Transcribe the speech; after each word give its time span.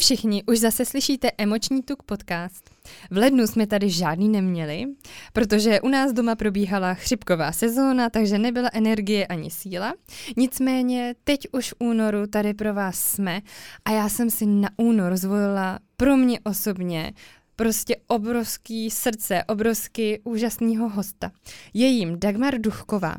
všichni 0.00 0.42
už 0.44 0.58
zase 0.58 0.84
slyšíte 0.84 1.30
Emoční 1.38 1.82
tuk 1.82 2.02
podcast. 2.02 2.70
V 3.10 3.16
lednu 3.16 3.46
jsme 3.46 3.66
tady 3.66 3.90
žádný 3.90 4.28
neměli, 4.28 4.84
protože 5.32 5.80
u 5.80 5.88
nás 5.88 6.12
doma 6.12 6.34
probíhala 6.34 6.94
chřipková 6.94 7.52
sezóna, 7.52 8.10
takže 8.10 8.38
nebyla 8.38 8.70
energie 8.72 9.26
ani 9.26 9.50
síla. 9.50 9.94
Nicméně 10.36 11.14
teď 11.24 11.46
už 11.52 11.70
v 11.70 11.74
únoru 11.78 12.26
tady 12.26 12.54
pro 12.54 12.74
vás 12.74 12.98
jsme 12.98 13.40
a 13.84 13.90
já 13.90 14.08
jsem 14.08 14.30
si 14.30 14.46
na 14.46 14.70
únor 14.76 15.16
zvolila 15.16 15.78
pro 15.96 16.16
mě 16.16 16.40
osobně 16.44 17.12
prostě 17.56 17.96
obrovský 18.06 18.90
srdce, 18.90 19.44
obrovský 19.44 20.18
úžasného 20.24 20.88
hosta. 20.88 21.30
Je 21.74 21.86
jim 21.86 22.20
Dagmar 22.20 22.58
Duchková. 22.58 23.14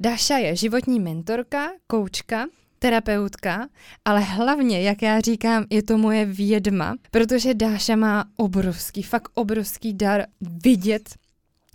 Dáša 0.00 0.36
je 0.36 0.56
životní 0.56 1.00
mentorka, 1.00 1.70
koučka, 1.86 2.46
terapeutka, 2.82 3.68
ale 4.04 4.20
hlavně, 4.20 4.82
jak 4.82 5.02
já 5.02 5.20
říkám, 5.20 5.64
je 5.70 5.82
to 5.82 5.98
moje 5.98 6.24
vědma, 6.24 6.96
protože 7.10 7.54
Dáša 7.54 7.96
má 7.96 8.24
obrovský, 8.36 9.02
fakt 9.02 9.28
obrovský 9.34 9.94
dar 9.94 10.26
vidět 10.40 11.14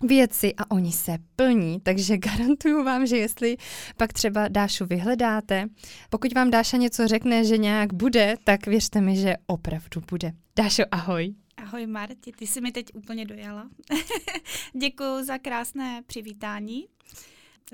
věci 0.03 0.53
a 0.57 0.71
oni 0.71 0.91
se 0.91 1.17
plní, 1.35 1.79
takže 1.79 2.17
garantuju 2.27 2.83
vám, 2.83 3.07
že 3.07 3.17
jestli 3.17 3.57
pak 3.97 4.13
třeba 4.13 4.47
Dášu 4.47 4.85
vyhledáte, 4.85 5.67
pokud 6.09 6.33
vám 6.33 6.51
Dáša 6.51 6.77
něco 6.77 7.07
řekne, 7.07 7.45
že 7.45 7.57
nějak 7.57 7.93
bude, 7.93 8.35
tak 8.43 8.67
věřte 8.67 9.01
mi, 9.01 9.15
že 9.15 9.35
opravdu 9.45 10.01
bude. 10.09 10.31
Dášo, 10.55 10.83
ahoj. 10.91 11.33
Ahoj 11.57 11.87
Marti, 11.87 12.31
ty 12.31 12.47
jsi 12.47 12.61
mi 12.61 12.71
teď 12.71 12.85
úplně 12.93 13.25
dojala. 13.25 13.69
Děkuji 14.81 15.23
za 15.23 15.37
krásné 15.37 16.01
přivítání. 16.07 16.85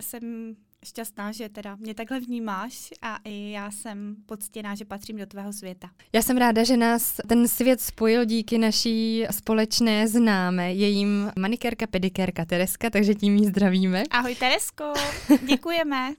Jsem 0.02 0.56
šťastná, 0.84 1.32
že 1.32 1.50
teda 1.50 1.76
mě 1.76 1.94
takhle 1.94 2.20
vnímáš 2.20 2.90
a 3.02 3.18
i 3.24 3.52
já 3.52 3.72
jsem 3.72 4.16
poctěná, 4.26 4.76
že 4.76 4.86
patřím 4.86 5.18
do 5.18 5.26
tvého 5.26 5.54
světa. 5.54 5.90
Já 6.14 6.22
jsem 6.22 6.38
ráda, 6.38 6.64
že 6.64 6.78
nás 6.78 7.20
ten 7.28 7.48
svět 7.48 7.82
spojil 7.82 8.26
díky 8.26 8.58
naší 8.58 9.26
společné 9.32 10.08
známé, 10.08 10.74
jejím 10.74 11.32
manikérka, 11.40 11.88
pedikérka 11.88 12.46
Tereska, 12.46 12.90
takže 12.90 13.16
tím 13.16 13.36
jí 13.36 13.46
zdravíme. 13.48 14.04
Ahoj 14.12 14.36
Teresko, 14.36 14.94
děkujeme. 15.48 16.14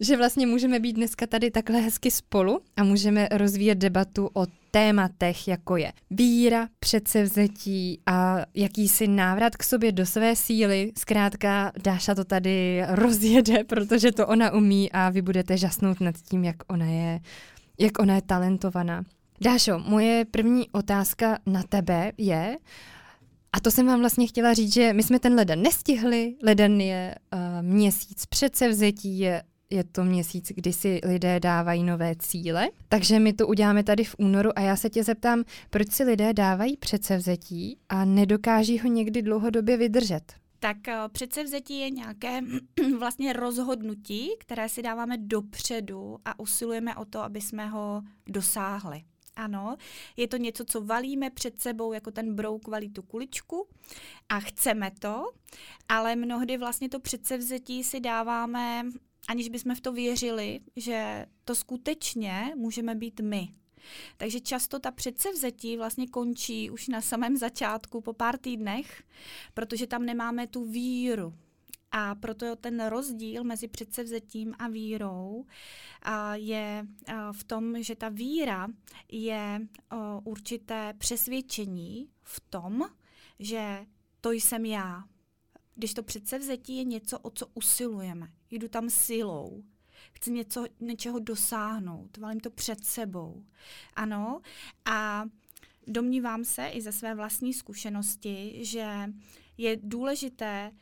že 0.00 0.16
vlastně 0.16 0.46
můžeme 0.46 0.80
být 0.80 0.92
dneska 0.92 1.26
tady 1.26 1.50
takhle 1.50 1.80
hezky 1.80 2.10
spolu 2.10 2.60
a 2.76 2.84
můžeme 2.84 3.28
rozvíjet 3.32 3.78
debatu 3.78 4.30
o 4.34 4.46
tématech, 4.70 5.48
jako 5.48 5.76
je 5.76 5.92
víra, 6.10 6.68
předsevzetí 6.80 8.00
a 8.06 8.38
jakýsi 8.54 9.08
návrat 9.08 9.56
k 9.56 9.62
sobě 9.62 9.92
do 9.92 10.06
své 10.06 10.36
síly. 10.36 10.92
Zkrátka 10.98 11.72
Dáša 11.84 12.14
to 12.14 12.24
tady 12.24 12.82
rozjede, 12.88 13.64
protože 13.68 14.12
to 14.12 14.26
ona 14.26 14.52
umí 14.52 14.92
a 14.92 15.10
vy 15.10 15.22
budete 15.22 15.56
žasnout 15.56 16.00
nad 16.00 16.14
tím, 16.16 16.44
jak 16.44 16.56
ona 16.68 16.86
je, 16.86 17.20
jak 17.78 17.98
ona 17.98 18.14
je 18.14 18.22
talentovaná. 18.22 19.04
Dášo, 19.40 19.78
moje 19.78 20.24
první 20.24 20.68
otázka 20.70 21.38
na 21.46 21.62
tebe 21.62 22.12
je, 22.18 22.56
a 23.52 23.60
to 23.60 23.70
jsem 23.70 23.86
vám 23.86 24.00
vlastně 24.00 24.26
chtěla 24.26 24.54
říct, 24.54 24.74
že 24.74 24.92
my 24.92 25.02
jsme 25.02 25.18
ten 25.18 25.34
leden 25.34 25.62
nestihli, 25.62 26.34
leden 26.42 26.80
je 26.80 27.14
uh, 27.32 27.38
měsíc 27.62 28.26
předsevzetí, 28.26 29.18
je 29.18 29.42
je 29.70 29.84
to 29.84 30.04
měsíc, 30.04 30.52
kdy 30.54 30.72
si 30.72 31.00
lidé 31.04 31.40
dávají 31.40 31.84
nové 31.84 32.14
cíle, 32.18 32.68
takže 32.88 33.18
my 33.18 33.32
to 33.32 33.46
uděláme 33.46 33.84
tady 33.84 34.04
v 34.04 34.14
únoru 34.18 34.50
a 34.56 34.60
já 34.60 34.76
se 34.76 34.90
tě 34.90 35.04
zeptám, 35.04 35.44
proč 35.70 35.90
si 35.90 36.04
lidé 36.04 36.32
dávají 36.32 36.76
předsevzetí 36.76 37.78
a 37.88 38.04
nedokáží 38.04 38.78
ho 38.78 38.88
někdy 38.88 39.22
dlouhodobě 39.22 39.76
vydržet? 39.76 40.32
Tak 40.58 40.88
eh, 40.88 40.96
předsevzetí 41.12 41.78
je 41.78 41.90
nějaké 41.90 42.40
vlastně 42.98 43.32
rozhodnutí, 43.32 44.30
které 44.38 44.68
si 44.68 44.82
dáváme 44.82 45.16
dopředu 45.18 46.18
a 46.24 46.40
usilujeme 46.40 46.96
o 46.96 47.04
to, 47.04 47.20
aby 47.20 47.40
jsme 47.40 47.66
ho 47.66 48.02
dosáhli. 48.26 49.02
Ano, 49.36 49.76
je 50.16 50.28
to 50.28 50.36
něco, 50.36 50.64
co 50.64 50.80
valíme 50.80 51.30
před 51.30 51.60
sebou, 51.60 51.92
jako 51.92 52.10
ten 52.10 52.34
brouk 52.34 52.68
valí 52.68 52.90
tu 52.90 53.02
kuličku 53.02 53.68
a 54.28 54.40
chceme 54.40 54.90
to, 54.98 55.24
ale 55.88 56.16
mnohdy 56.16 56.58
vlastně 56.58 56.88
to 56.88 57.00
předsevzetí 57.00 57.84
si 57.84 58.00
dáváme 58.00 58.82
aniž 59.30 59.48
bychom 59.48 59.74
v 59.74 59.80
to 59.80 59.92
věřili, 59.92 60.60
že 60.76 61.26
to 61.44 61.54
skutečně 61.54 62.52
můžeme 62.56 62.94
být 62.94 63.20
my. 63.20 63.48
Takže 64.16 64.40
často 64.40 64.78
ta 64.78 64.90
předsevzetí 64.90 65.76
vlastně 65.76 66.06
končí 66.06 66.70
už 66.70 66.88
na 66.88 67.00
samém 67.00 67.36
začátku 67.36 68.00
po 68.00 68.12
pár 68.12 68.38
týdnech, 68.38 69.02
protože 69.54 69.86
tam 69.86 70.04
nemáme 70.04 70.46
tu 70.46 70.64
víru. 70.64 71.34
A 71.92 72.14
proto 72.14 72.56
ten 72.56 72.86
rozdíl 72.86 73.44
mezi 73.44 73.68
předsevzetím 73.68 74.54
a 74.58 74.68
vírou 74.68 75.46
je 76.32 76.86
v 77.32 77.44
tom, 77.44 77.82
že 77.82 77.96
ta 77.96 78.08
víra 78.08 78.68
je 79.12 79.68
určité 80.24 80.94
přesvědčení 80.98 82.08
v 82.22 82.40
tom, 82.40 82.82
že 83.38 83.86
to 84.20 84.30
jsem 84.30 84.64
já, 84.64 85.04
když 85.80 85.94
to 85.94 86.02
předsevzetí 86.02 86.76
je 86.76 86.84
něco, 86.84 87.18
o 87.18 87.30
co 87.30 87.46
usilujeme. 87.54 88.32
Jdu 88.50 88.68
tam 88.68 88.90
silou. 88.90 89.64
Chci 90.12 90.30
něco, 90.30 90.66
něčeho 90.80 91.18
dosáhnout. 91.18 92.16
Valím 92.16 92.40
to 92.40 92.50
před 92.50 92.84
sebou. 92.84 93.44
Ano. 93.96 94.40
A 94.84 95.24
domnívám 95.86 96.44
se 96.44 96.68
i 96.68 96.80
ze 96.80 96.92
své 96.92 97.14
vlastní 97.14 97.54
zkušenosti, 97.54 98.58
že 98.64 99.12
je 99.58 99.76
důležité 99.82 100.72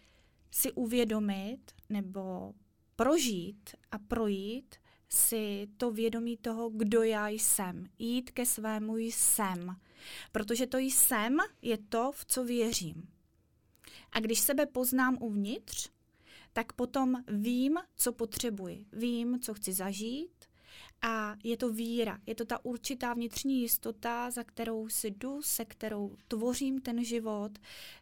si 0.51 0.73
uvědomit 0.73 1.61
nebo 1.89 2.55
prožít 2.97 3.71
a 3.91 3.99
projít 3.99 4.77
si 5.09 5.69
to 5.77 5.91
vědomí 5.91 6.37
toho, 6.37 6.71
kdo 6.71 7.03
já 7.03 7.29
jsem. 7.29 7.87
Jít 7.99 8.31
ke 8.31 8.47
svému 8.47 8.97
jsem. 8.97 9.77
Protože 10.33 10.67
to 10.67 10.79
jsem 10.79 11.39
je 11.63 11.79
to, 11.79 12.13
v 12.13 12.25
co 12.25 12.45
věřím. 12.45 13.18
A 14.13 14.21
když 14.21 14.41
sebe 14.41 14.67
poznám 14.67 15.19
uvnitř, 15.21 15.89
tak 16.53 16.73
potom 16.73 17.23
vím, 17.29 17.79
co 17.97 18.13
potřebuji. 18.13 18.87
Vím, 18.93 19.41
co 19.41 19.55
chci 19.55 19.73
zažít 19.73 20.49
a 21.03 21.37
je 21.45 21.57
to 21.57 21.73
víra. 21.73 22.19
Je 22.27 22.35
to 22.35 22.45
ta 22.45 22.65
určitá 22.65 23.15
vnitřní 23.15 23.61
jistota, 23.63 24.31
za 24.31 24.45
kterou 24.45 24.89
si 24.89 25.11
jdu, 25.11 25.43
se 25.43 25.65
kterou 25.65 26.17
tvořím 26.29 26.81
ten 26.81 27.05
život, 27.05 27.53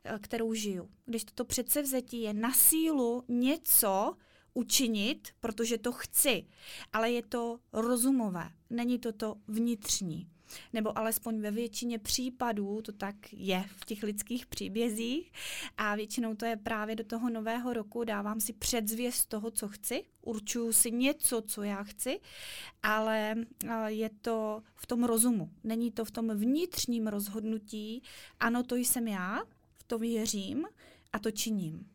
eh, 0.04 0.18
kterou 0.18 0.54
žiju. 0.54 0.90
Když 1.06 1.24
toto 1.24 1.44
předsevzetí 1.44 2.20
je 2.20 2.34
na 2.34 2.52
sílu 2.52 3.24
něco 3.28 4.16
učinit, 4.54 5.28
protože 5.40 5.78
to 5.78 5.92
chci, 5.92 6.46
ale 6.92 7.10
je 7.10 7.22
to 7.22 7.58
rozumové, 7.72 8.50
není 8.70 8.98
to 8.98 9.12
to 9.12 9.34
vnitřní 9.48 10.30
nebo 10.72 10.98
alespoň 10.98 11.40
ve 11.40 11.50
většině 11.50 11.98
případů 11.98 12.82
to 12.82 12.92
tak 12.92 13.16
je 13.32 13.64
v 13.76 13.84
těch 13.84 14.02
lidských 14.02 14.46
příbězích 14.46 15.32
a 15.76 15.94
většinou 15.94 16.34
to 16.34 16.44
je 16.44 16.56
právě 16.56 16.96
do 16.96 17.04
toho 17.04 17.30
nového 17.30 17.72
roku, 17.72 18.04
dávám 18.04 18.40
si 18.40 18.52
předzvěst 18.52 19.28
toho, 19.28 19.50
co 19.50 19.68
chci, 19.68 20.04
určuju 20.22 20.72
si 20.72 20.90
něco, 20.90 21.42
co 21.42 21.62
já 21.62 21.82
chci, 21.82 22.20
ale 22.82 23.34
je 23.86 24.10
to 24.20 24.62
v 24.74 24.86
tom 24.86 25.04
rozumu, 25.04 25.50
není 25.64 25.90
to 25.90 26.04
v 26.04 26.10
tom 26.10 26.30
vnitřním 26.30 27.06
rozhodnutí, 27.06 28.02
ano, 28.40 28.62
to 28.62 28.76
jsem 28.76 29.08
já, 29.08 29.42
v 29.72 29.82
to 29.82 29.98
věřím 29.98 30.66
a 31.12 31.18
to 31.18 31.30
činím. 31.30 31.86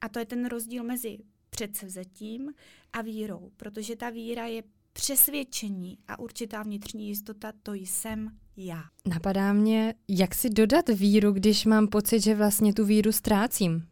A 0.00 0.08
to 0.08 0.18
je 0.18 0.26
ten 0.26 0.46
rozdíl 0.46 0.84
mezi 0.84 1.18
předsevzetím 1.50 2.54
a 2.92 3.02
vírou, 3.02 3.50
protože 3.56 3.96
ta 3.96 4.10
víra 4.10 4.46
je 4.46 4.62
přesvědčení 4.92 5.98
a 6.08 6.18
určitá 6.18 6.62
vnitřní 6.62 7.08
jistota, 7.08 7.52
to 7.62 7.72
jsem 7.74 8.38
já. 8.56 8.82
Napadá 9.06 9.52
mě, 9.52 9.94
jak 10.08 10.34
si 10.34 10.50
dodat 10.50 10.88
víru, 10.88 11.32
když 11.32 11.64
mám 11.64 11.88
pocit, 11.88 12.20
že 12.20 12.34
vlastně 12.34 12.74
tu 12.74 12.84
víru 12.84 13.12
ztrácím? 13.12 13.88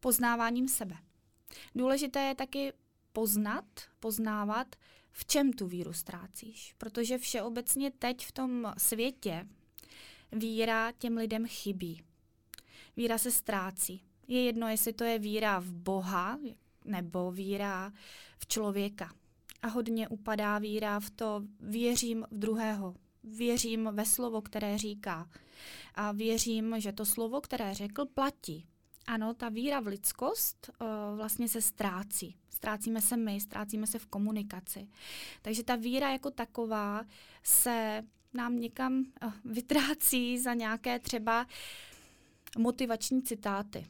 Poznáváním 0.00 0.68
sebe. 0.68 0.96
Důležité 1.74 2.20
je 2.20 2.34
taky 2.34 2.72
poznat, 3.12 3.64
poznávat, 4.00 4.76
v 5.12 5.24
čem 5.24 5.52
tu 5.52 5.66
víru 5.66 5.92
ztrácíš. 5.92 6.74
Protože 6.78 7.18
všeobecně 7.18 7.90
teď 7.90 8.26
v 8.26 8.32
tom 8.32 8.72
světě 8.78 9.46
víra 10.32 10.92
těm 10.92 11.16
lidem 11.16 11.46
chybí. 11.46 12.02
Víra 12.96 13.18
se 13.18 13.30
ztrácí. 13.30 14.02
Je 14.28 14.44
jedno, 14.44 14.68
jestli 14.68 14.92
to 14.92 15.04
je 15.04 15.18
víra 15.18 15.58
v 15.58 15.72
Boha 15.72 16.38
nebo 16.84 17.32
víra 17.32 17.92
v 18.38 18.46
člověka 18.46 19.12
a 19.62 19.68
hodně 19.68 20.08
upadá 20.08 20.58
víra 20.58 21.00
v 21.00 21.10
to, 21.10 21.42
věřím 21.60 22.26
v 22.30 22.38
druhého, 22.38 22.94
věřím 23.24 23.88
ve 23.92 24.04
slovo, 24.04 24.42
které 24.42 24.78
říká 24.78 25.28
a 25.94 26.12
věřím, 26.12 26.74
že 26.78 26.92
to 26.92 27.04
slovo, 27.04 27.40
které 27.40 27.74
řekl, 27.74 28.06
platí. 28.06 28.66
Ano, 29.06 29.34
ta 29.34 29.48
víra 29.48 29.80
v 29.80 29.86
lidskost 29.86 30.70
uh, 30.80 30.86
vlastně 31.16 31.48
se 31.48 31.62
ztrácí. 31.62 32.36
Ztrácíme 32.50 33.00
se 33.00 33.16
my, 33.16 33.40
ztrácíme 33.40 33.86
se 33.86 33.98
v 33.98 34.06
komunikaci. 34.06 34.88
Takže 35.42 35.62
ta 35.62 35.76
víra 35.76 36.12
jako 36.12 36.30
taková 36.30 37.04
se 37.42 38.04
nám 38.34 38.60
někam 38.60 39.04
uh, 39.24 39.32
vytrácí 39.44 40.38
za 40.38 40.54
nějaké 40.54 40.98
třeba 40.98 41.46
motivační 42.58 43.22
citáty. 43.22 43.86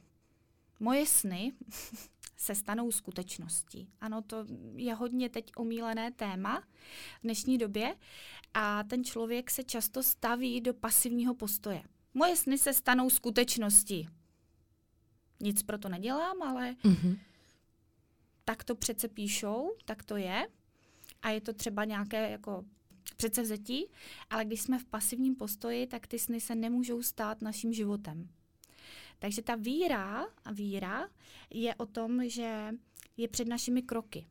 Moje 0.81 1.07
sny 1.07 1.53
se 2.37 2.55
stanou 2.55 2.93
skutečností. 2.93 3.89
Ano, 4.01 4.23
to 4.23 4.47
je 4.75 4.95
hodně 4.95 5.29
teď 5.29 5.51
omílené 5.57 6.13
téma 6.13 6.61
v 7.21 7.23
dnešní 7.23 7.59
době 7.59 7.97
a 8.55 8.83
ten 8.83 9.05
člověk 9.05 9.51
se 9.51 9.65
často 9.65 10.03
staví 10.03 10.61
do 10.61 10.75
pasivního 10.75 11.35
postoje. 11.35 11.83
Moje 12.15 12.37
sny 12.37 12.59
se 12.59 12.73
stanou 12.75 13.11
skutečností. 13.11 14.09
Nic 15.41 15.63
pro 15.63 15.79
to 15.79 15.89
nedělám, 15.89 16.43
ale 16.43 16.73
mm-hmm. 16.73 17.19
tak 18.45 18.65
to 18.65 18.75
přece 18.75 19.09
píšou, 19.09 19.73
tak 19.85 20.05
to 20.05 20.17
je. 20.17 20.49
A 21.23 21.31
je 21.31 21.41
to 21.41 21.53
třeba 21.53 21.85
nějaké 21.85 22.31
jako 22.31 22.65
předsevzetí, 23.17 23.87
ale 24.31 24.45
když 24.45 24.63
jsme 24.63 24.79
v 24.79 24.85
pasivním 24.85 25.37
postoji, 25.37 25.87
tak 25.87 26.07
ty 26.07 26.19
sny 26.19 26.41
se 26.41 26.55
nemůžou 26.55 27.03
stát 27.03 27.43
naším 27.43 27.73
životem. 27.73 28.29
Takže 29.19 29.43
ta 29.43 29.55
víra 29.55 30.27
víra 30.53 31.09
je 31.51 31.75
o 31.75 31.87
tom, 31.87 32.29
že 32.29 32.75
je 33.17 33.29
před 33.29 33.49
našimi 33.49 33.83
kroky. 33.83 34.27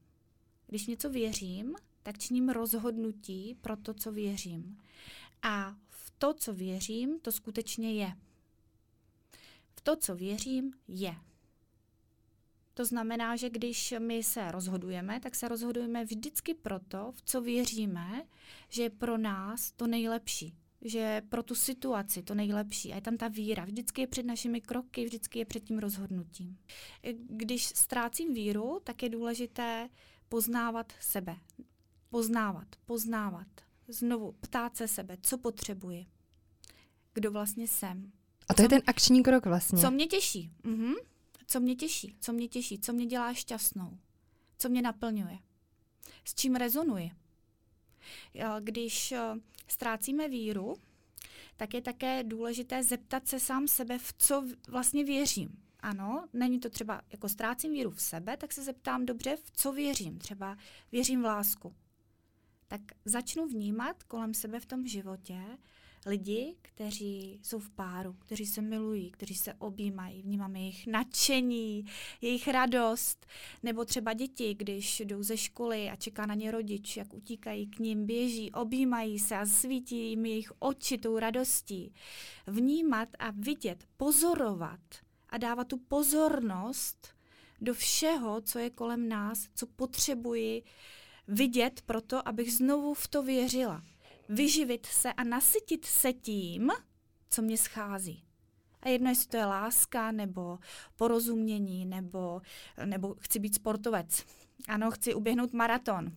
Když 0.68 0.88
něco 0.88 1.10
věřím, 1.10 1.76
tak 2.04 2.18
činím 2.18 2.50
rozhodnutí 2.50 3.58
pro 3.62 3.78
to, 3.78 3.94
co 3.94 4.12
věřím. 4.12 4.78
A 5.42 5.76
v 5.90 6.14
to, 6.18 6.34
co 6.34 6.54
věřím, 6.54 7.20
to 7.20 7.32
skutečně 7.32 7.94
je. 7.94 8.16
V 9.76 9.82
to, 9.82 9.96
co 9.96 10.16
věřím, 10.16 10.74
je. 10.88 11.16
To 12.74 12.86
znamená, 12.86 13.36
že 13.36 13.50
když 13.50 13.94
my 14.00 14.24
se 14.24 14.52
rozhodujeme, 14.52 15.20
tak 15.20 15.36
se 15.36 15.48
rozhodujeme 15.48 16.06
vždycky 16.06 16.54
proto, 16.54 17.12
v 17.16 17.22
co 17.22 17.42
věříme, 17.42 18.24
že 18.70 18.84
je 18.84 18.90
pro 18.90 19.18
nás 19.18 19.72
to 19.72 19.88
nejlepší 19.88 20.54
že 20.86 21.22
pro 21.30 21.44
tu 21.44 21.56
situaci 21.56 22.24
to 22.24 22.36
nejlepší. 22.36 22.92
A 22.92 22.96
je 22.96 23.02
tam 23.02 23.18
ta 23.18 23.28
víra. 23.28 23.66
Vždycky 23.66 24.02
je 24.02 24.08
před 24.08 24.26
našimi 24.26 24.62
kroky, 24.62 25.06
vždycky 25.06 25.40
je 25.40 25.46
před 25.46 25.60
tím 25.60 25.80
rozhodnutím. 25.80 26.58
Když 27.28 27.66
ztrácím 27.66 28.34
víru, 28.34 28.82
tak 28.84 29.04
je 29.04 29.10
důležité 29.10 29.90
poznávat 30.30 30.94
sebe. 31.00 31.36
Poznávat, 32.10 32.68
poznávat. 32.86 33.48
Znovu 33.88 34.32
ptát 34.32 34.78
se 34.78 34.88
sebe, 34.88 35.18
co 35.22 35.38
potřebuji. 35.38 36.06
Kdo 37.14 37.32
vlastně 37.32 37.68
jsem. 37.68 38.12
A 38.50 38.54
to 38.54 38.58
co, 38.58 38.64
je 38.64 38.70
ten 38.70 38.82
akční 38.88 39.24
krok 39.24 39.46
vlastně. 39.46 39.82
Co 39.82 39.92
mě 39.92 40.08
těší. 40.08 40.52
Mhm. 40.64 40.94
Co 41.48 41.60
mě 41.60 41.76
těší, 41.76 42.16
co 42.20 42.34
mě 42.34 42.48
těší, 42.48 42.80
co 42.80 42.94
mě 42.94 43.06
dělá 43.06 43.34
šťastnou, 43.34 43.98
co 44.58 44.70
mě 44.70 44.82
naplňuje, 44.82 45.40
s 46.26 46.36
čím 46.36 46.56
rezonuji. 46.56 47.12
Když 48.60 49.12
eh, 49.12 49.20
ztrácíme 49.68 50.30
víru, 50.30 50.76
tak 51.58 51.74
je 51.74 51.82
také 51.82 52.24
důležité 52.24 52.84
zeptat 52.84 53.28
se 53.28 53.40
sám 53.40 53.68
sebe, 53.68 53.98
v 53.98 54.14
co 54.18 54.44
vlastně 54.68 55.04
věřím. 55.04 55.50
Ano, 55.80 56.28
není 56.34 56.60
to 56.60 56.70
třeba, 56.70 57.02
jako 57.12 57.30
ztrácím 57.30 57.72
víru 57.72 57.92
v 57.92 58.02
sebe, 58.02 58.38
tak 58.38 58.54
se 58.54 58.64
zeptám 58.64 59.06
dobře, 59.06 59.36
v 59.36 59.52
co 59.52 59.72
věřím. 59.72 60.18
Třeba 60.18 60.58
věřím 60.92 61.22
v 61.22 61.26
lásku. 61.26 61.76
Tak 62.68 62.82
začnu 63.06 63.48
vnímat 63.48 64.04
kolem 64.04 64.34
sebe 64.34 64.60
v 64.60 64.66
tom 64.66 64.88
životě 64.88 65.42
lidi, 66.06 66.56
kteří 66.62 67.40
jsou 67.44 67.60
v 67.60 67.70
páru, 67.70 68.14
kteří 68.14 68.46
se 68.46 68.62
milují, 68.62 69.12
kteří 69.12 69.36
se 69.36 69.54
objímají, 69.54 70.22
vnímáme 70.22 70.60
jejich 70.60 70.88
nadšení, 70.88 71.86
jejich 72.22 72.48
radost, 72.48 73.26
nebo 73.64 73.86
třeba 73.86 74.14
děti, 74.14 74.54
když 74.54 75.00
jdou 75.00 75.24
ze 75.24 75.38
školy 75.38 75.90
a 75.90 75.96
čeká 75.96 76.26
na 76.26 76.36
ně 76.36 76.52
rodič, 76.52 76.98
jak 76.98 77.14
utíkají 77.14 77.68
k 77.68 77.80
ním, 77.80 78.06
běží, 78.06 78.52
objímají 78.52 79.20
se 79.20 79.38
a 79.38 79.46
svítí 79.46 80.10
jim 80.10 80.26
jejich 80.26 80.52
oči 80.60 80.98
tou 80.98 81.20
radostí. 81.20 81.94
Vnímat 82.48 83.10
a 83.20 83.32
vidět, 83.32 83.84
pozorovat 83.98 84.80
a 85.30 85.38
dávat 85.38 85.68
tu 85.68 85.78
pozornost 85.78 87.08
do 87.62 87.74
všeho, 87.74 88.42
co 88.42 88.60
je 88.60 88.70
kolem 88.70 89.10
nás, 89.10 89.48
co 89.56 89.68
potřebuji 89.68 90.64
vidět 91.28 91.82
proto, 91.86 92.28
abych 92.28 92.54
znovu 92.54 92.94
v 92.94 93.08
to 93.08 93.24
věřila 93.24 93.84
vyživit 94.30 94.86
se 94.86 95.14
a 95.14 95.24
nasytit 95.24 95.86
se 95.86 96.14
tím, 96.14 96.72
co 97.30 97.42
mě 97.42 97.58
schází. 97.58 98.24
A 98.82 98.90
jedno, 98.90 99.10
jestli 99.10 99.28
to 99.28 99.38
je 99.38 99.46
láska, 99.46 100.12
nebo 100.12 100.60
porozumění, 100.96 101.86
nebo, 101.86 102.42
nebo 102.86 103.16
chci 103.20 103.40
být 103.40 103.56
sportovec. 103.56 104.26
Ano, 104.68 104.92
chci 104.92 105.14
uběhnout 105.14 105.54
maraton. 105.54 106.12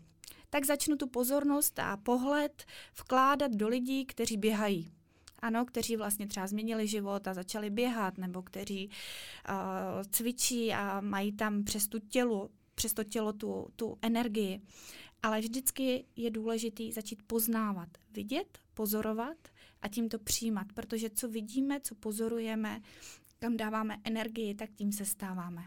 Tak 0.50 0.64
začnu 0.64 0.96
tu 0.96 1.06
pozornost 1.06 1.78
a 1.78 1.96
pohled 1.96 2.64
vkládat 2.99 3.52
do 3.52 3.69
lidí, 3.69 4.06
kteří 4.06 4.37
běhají. 4.37 4.93
Ano, 5.38 5.64
kteří 5.64 5.96
vlastně 5.96 6.26
třeba 6.26 6.46
změnili 6.46 6.87
život 6.87 7.28
a 7.28 7.34
začali 7.34 7.70
běhat, 7.70 8.19
nebo 8.19 8.43
kteří 8.43 8.90
uh, 9.49 9.54
cvičí 10.11 10.72
a 10.72 11.00
mají 11.00 11.32
tam 11.32 11.64
přes 11.64 11.88
tu 11.88 11.99
tělo, 11.99 12.49
přes 12.75 12.93
to 12.93 13.04
tělo 13.04 13.32
tu, 13.32 13.69
tu 13.76 13.99
energii. 14.02 14.61
Ale 15.23 15.41
vždycky 15.41 16.05
je 16.17 16.31
důležité 16.31 16.82
začít 16.93 17.23
poznávat, 17.23 17.88
vidět, 18.11 18.59
pozorovat 18.75 19.37
a 19.82 19.88
tím 19.88 20.09
to 20.09 20.19
přijímat, 20.19 20.67
protože 20.75 21.11
co 21.11 21.29
vidíme, 21.29 21.81
co 21.81 21.94
pozorujeme, 21.94 22.81
kam 23.38 23.56
dáváme 23.56 23.97
energii, 24.05 24.55
tak 24.55 24.70
tím 24.75 24.93
se 24.93 25.05
stáváme. 25.05 25.62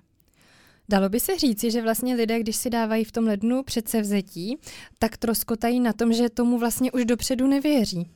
Dalo 0.90 1.10
by 1.10 1.20
se 1.20 1.38
říci, 1.38 1.72
že 1.72 1.82
vlastně 1.82 2.16
lidé, 2.16 2.40
když 2.40 2.56
si 2.56 2.70
dávají 2.70 3.04
v 3.04 3.12
tom 3.12 3.26
lednu 3.26 3.64
předsevzetí, 3.64 4.58
tak 5.00 5.18
troskotají 5.18 5.80
na 5.80 5.94
tom, 5.94 6.14
že 6.14 6.30
tomu 6.30 6.58
vlastně 6.58 6.92
už 6.92 7.06
dopředu 7.06 7.48
nevěří. 7.48 8.12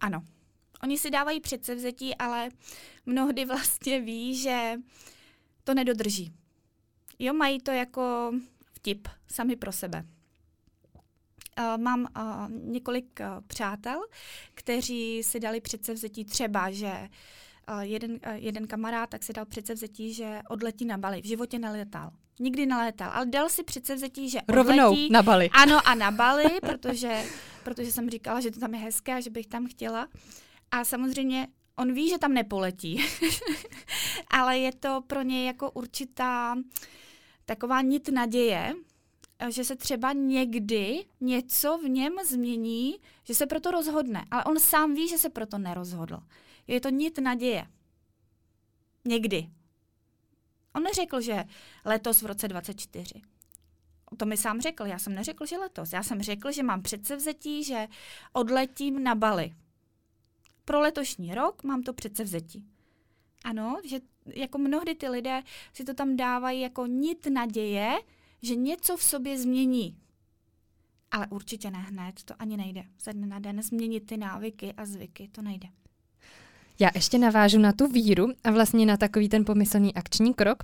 Ano. 0.00 0.22
Oni 0.82 0.98
si 0.98 1.10
dávají 1.10 1.40
předsevzetí, 1.40 2.14
ale 2.14 2.48
mnohdy 3.06 3.44
vlastně 3.44 4.00
ví, 4.00 4.36
že 4.36 4.74
to 5.64 5.74
nedodrží. 5.74 6.32
Jo, 7.18 7.34
mají 7.34 7.60
to 7.60 7.70
jako 7.70 8.32
vtip 8.72 9.08
sami 9.28 9.56
pro 9.56 9.72
sebe. 9.72 10.06
Uh, 11.60 11.82
mám 11.82 12.00
uh, 12.16 12.50
několik 12.50 13.20
uh, 13.20 13.26
přátel, 13.46 14.00
kteří 14.54 15.22
si 15.22 15.40
dali 15.40 15.60
předsevzetí 15.60 16.24
třeba, 16.24 16.70
že 16.70 17.08
uh, 17.72 17.80
jeden, 17.80 18.10
uh, 18.10 18.18
jeden 18.34 18.66
kamarád 18.66 19.10
tak 19.10 19.22
si 19.22 19.32
dal 19.32 19.44
předsevzetí, 19.44 20.14
že 20.14 20.40
odletí 20.48 20.84
na 20.84 20.98
Bali. 20.98 21.22
V 21.22 21.26
životě 21.26 21.58
neletal. 21.58 22.10
Nikdy 22.40 22.66
neletal, 22.66 23.10
ale 23.12 23.26
dal 23.26 23.48
si 23.48 23.62
předsevzetí, 23.62 24.30
že 24.30 24.40
Rovnou 24.48 24.90
odletí. 24.90 25.10
na 25.10 25.22
Bali. 25.22 25.50
Ano, 25.52 25.80
a 25.84 25.94
na 25.94 26.10
Bali, 26.20 26.44
protože, 26.60 27.24
protože 27.64 27.92
jsem 27.92 28.10
říkala, 28.10 28.40
že 28.40 28.50
to 28.50 28.60
tam 28.60 28.74
je 28.74 28.80
hezké 28.80 29.14
a 29.14 29.20
že 29.20 29.30
bych 29.30 29.46
tam 29.46 29.66
chtěla. 29.66 30.08
A 30.70 30.84
samozřejmě 30.84 31.46
on 31.76 31.92
ví, 31.92 32.08
že 32.08 32.18
tam 32.18 32.34
nepoletí, 32.34 33.04
ale 34.30 34.58
je 34.58 34.72
to 34.72 35.02
pro 35.06 35.22
něj 35.22 35.46
jako 35.46 35.70
určitá 35.70 36.56
taková 37.44 37.82
nit 37.82 38.08
naděje, 38.08 38.74
že 39.48 39.64
se 39.64 39.76
třeba 39.76 40.12
někdy 40.12 41.04
něco 41.20 41.78
v 41.78 41.88
něm 41.88 42.12
změní, 42.24 42.96
že 43.24 43.34
se 43.34 43.46
proto 43.46 43.70
rozhodne. 43.70 44.24
Ale 44.30 44.44
on 44.44 44.58
sám 44.58 44.94
ví, 44.94 45.08
že 45.08 45.18
se 45.18 45.30
proto 45.30 45.58
nerozhodl. 45.58 46.18
Je 46.66 46.80
to 46.80 46.88
nit 46.90 47.18
naděje. 47.18 47.66
Někdy. 49.04 49.50
On 50.74 50.82
neřekl, 50.82 51.20
že 51.20 51.44
letos 51.84 52.22
v 52.22 52.26
roce 52.26 52.48
24. 52.48 53.22
To 54.16 54.26
mi 54.26 54.36
sám 54.36 54.60
řekl. 54.60 54.86
Já 54.86 54.98
jsem 54.98 55.14
neřekl, 55.14 55.46
že 55.46 55.58
letos. 55.58 55.92
Já 55.92 56.02
jsem 56.02 56.22
řekl, 56.22 56.52
že 56.52 56.62
mám 56.62 56.82
předsevzetí, 56.82 57.64
že 57.64 57.88
odletím 58.32 59.02
na 59.02 59.14
Bali. 59.14 59.54
Pro 60.64 60.80
letošní 60.80 61.34
rok 61.34 61.64
mám 61.64 61.82
to 61.82 61.92
předsevzetí. 61.92 62.64
Ano, 63.44 63.80
že 63.84 64.00
jako 64.26 64.58
mnohdy 64.58 64.94
ty 64.94 65.08
lidé 65.08 65.42
si 65.72 65.84
to 65.84 65.94
tam 65.94 66.16
dávají 66.16 66.60
jako 66.60 66.86
nit 66.86 67.26
naděje, 67.26 67.98
že 68.42 68.54
něco 68.54 68.96
v 68.96 69.02
sobě 69.02 69.38
změní. 69.38 69.96
Ale 71.10 71.26
určitě 71.30 71.70
ne 71.70 71.78
hned, 71.78 72.22
to 72.24 72.34
ani 72.38 72.56
nejde. 72.56 72.84
Ze 73.02 73.12
dne 73.12 73.26
na 73.26 73.38
den 73.38 73.62
změnit 73.62 74.06
ty 74.06 74.16
návyky 74.16 74.72
a 74.72 74.86
zvyky, 74.86 75.28
to 75.32 75.42
nejde. 75.42 75.68
Já 76.80 76.90
ještě 76.94 77.18
navážu 77.18 77.58
na 77.58 77.72
tu 77.72 77.86
víru 77.86 78.28
a 78.44 78.50
vlastně 78.50 78.86
na 78.86 78.96
takový 78.96 79.28
ten 79.28 79.44
pomyslný 79.44 79.94
akční 79.94 80.34
krok. 80.34 80.62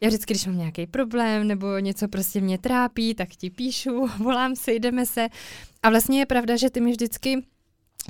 Já 0.00 0.08
vždycky, 0.08 0.34
když 0.34 0.46
mám 0.46 0.58
nějaký 0.58 0.86
problém 0.86 1.48
nebo 1.48 1.78
něco 1.78 2.08
prostě 2.08 2.40
mě 2.40 2.58
trápí, 2.58 3.14
tak 3.14 3.28
ti 3.28 3.50
píšu, 3.50 4.06
volám 4.18 4.56
si, 4.56 4.74
jdeme 4.74 5.06
se. 5.06 5.28
A 5.82 5.90
vlastně 5.90 6.18
je 6.18 6.26
pravda, 6.26 6.56
že 6.56 6.70
ty 6.70 6.80
mi 6.80 6.90
vždycky 6.90 7.42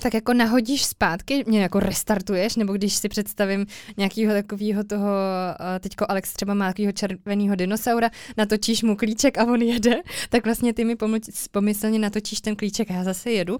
tak 0.03 0.15
jako 0.15 0.35
nahodíš 0.35 0.85
zpátky, 0.85 1.45
mě 1.47 1.63
jako 1.63 1.81
restartuješ, 1.81 2.57
nebo 2.57 2.73
když 2.73 2.95
si 2.95 3.09
představím 3.09 3.67
nějakého 3.97 4.35
takového 4.35 4.85
toho, 4.85 5.09
teďko 5.81 6.07
Alex 6.09 6.33
třeba 6.33 6.55
má 6.55 6.69
takového 6.69 6.93
červeného 6.93 7.57
dinosaura, 7.57 8.11
natočíš 8.37 8.83
mu 8.83 8.97
klíček 8.97 9.39
a 9.39 9.45
on 9.45 9.63
jede, 9.63 9.97
tak 10.29 10.45
vlastně 10.45 10.73
ty 10.73 10.85
mi 10.85 10.97
pomyslně 11.51 11.99
natočíš 11.99 12.41
ten 12.41 12.57
klíček 12.57 12.91
a 12.91 12.95
já 12.95 13.05
zase 13.05 13.31
jedu. 13.31 13.59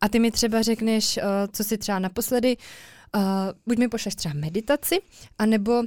A 0.00 0.08
ty 0.08 0.18
mi 0.18 0.30
třeba 0.30 0.62
řekneš, 0.62 1.18
co 1.52 1.64
si 1.64 1.78
třeba 1.78 1.98
naposledy, 1.98 2.56
buď 3.66 3.78
mi 3.78 3.88
pošleš 3.88 4.14
třeba 4.14 4.34
meditaci, 4.34 4.98
anebo 5.38 5.82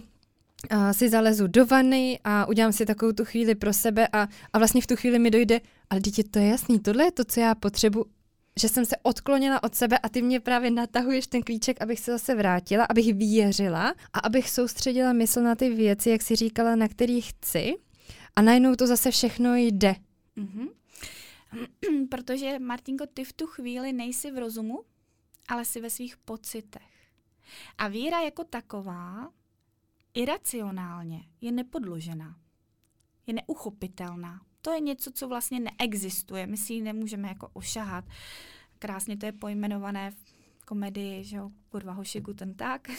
si 0.91 1.09
zalezu 1.09 1.47
do 1.47 1.65
vany 1.65 2.19
a 2.23 2.45
udělám 2.45 2.73
si 2.73 2.85
takovou 2.85 3.11
tu 3.11 3.25
chvíli 3.25 3.55
pro 3.55 3.73
sebe 3.73 4.07
a, 4.13 4.27
a 4.53 4.57
vlastně 4.57 4.81
v 4.81 4.87
tu 4.87 4.95
chvíli 4.95 5.19
mi 5.19 5.31
dojde, 5.31 5.61
ale 5.89 6.01
dítě, 6.01 6.23
to 6.23 6.39
je 6.39 6.47
jasný, 6.47 6.79
tohle 6.79 7.03
je 7.03 7.11
to, 7.11 7.23
co 7.23 7.39
já 7.39 7.55
potřebuji 7.55 8.05
že 8.59 8.69
jsem 8.69 8.85
se 8.85 8.95
odklonila 9.03 9.63
od 9.63 9.75
sebe 9.75 9.97
a 9.97 10.09
ty 10.09 10.21
mě 10.21 10.39
právě 10.39 10.71
natahuješ 10.71 11.27
ten 11.27 11.41
klíček, 11.43 11.81
abych 11.81 11.99
se 11.99 12.11
zase 12.11 12.35
vrátila, 12.35 12.85
abych 12.89 13.13
věřila 13.13 13.93
a 14.13 14.19
abych 14.19 14.49
soustředila 14.49 15.13
mysl 15.13 15.41
na 15.41 15.55
ty 15.55 15.69
věci, 15.69 16.09
jak 16.09 16.21
si 16.21 16.35
říkala, 16.35 16.75
na 16.75 16.87
kterých 16.87 17.29
chci 17.29 17.77
a 18.35 18.41
najednou 18.41 18.75
to 18.75 18.87
zase 18.87 19.11
všechno 19.11 19.55
jde. 19.55 19.95
Mm-hmm. 20.37 20.69
Protože, 22.09 22.59
Martinko, 22.59 23.05
ty 23.13 23.23
v 23.23 23.33
tu 23.33 23.47
chvíli 23.47 23.93
nejsi 23.93 24.31
v 24.31 24.37
rozumu, 24.37 24.83
ale 25.47 25.65
si 25.65 25.81
ve 25.81 25.89
svých 25.89 26.17
pocitech. 26.17 27.11
A 27.77 27.87
víra 27.87 28.21
jako 28.21 28.43
taková, 28.43 29.31
iracionálně, 30.13 31.23
je 31.41 31.51
nepodložená. 31.51 32.35
Je 33.27 33.33
neuchopitelná. 33.33 34.41
To 34.61 34.71
je 34.71 34.79
něco, 34.79 35.11
co 35.11 35.27
vlastně 35.27 35.59
neexistuje. 35.59 36.47
My 36.47 36.57
si 36.57 36.73
ji 36.73 36.81
nemůžeme 36.81 37.27
jako 37.27 37.49
ošahat. 37.53 38.05
Krásně 38.79 39.17
to 39.17 39.25
je 39.25 39.31
pojmenované 39.31 40.11
v 40.11 40.65
komedii, 40.65 41.23
že 41.23 41.37
jo, 41.37 41.51
kurva 41.69 41.93
hoši 41.93 42.21
ten 42.35 42.53
tak. 42.53 42.89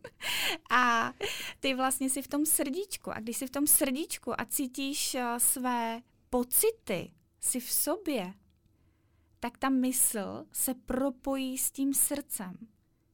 a 0.70 1.12
ty 1.60 1.74
vlastně 1.74 2.10
si 2.10 2.22
v 2.22 2.28
tom 2.28 2.46
srdíčku. 2.46 3.10
A 3.10 3.20
když 3.20 3.36
si 3.36 3.46
v 3.46 3.50
tom 3.50 3.66
srdíčku 3.66 4.40
a 4.40 4.44
cítíš 4.44 5.14
uh, 5.14 5.20
své 5.38 6.02
pocity, 6.30 7.12
si 7.40 7.60
v 7.60 7.70
sobě, 7.70 8.34
tak 9.40 9.58
ta 9.58 9.68
mysl 9.68 10.46
se 10.52 10.74
propojí 10.74 11.58
s 11.58 11.70
tím 11.70 11.94
srdcem. 11.94 12.58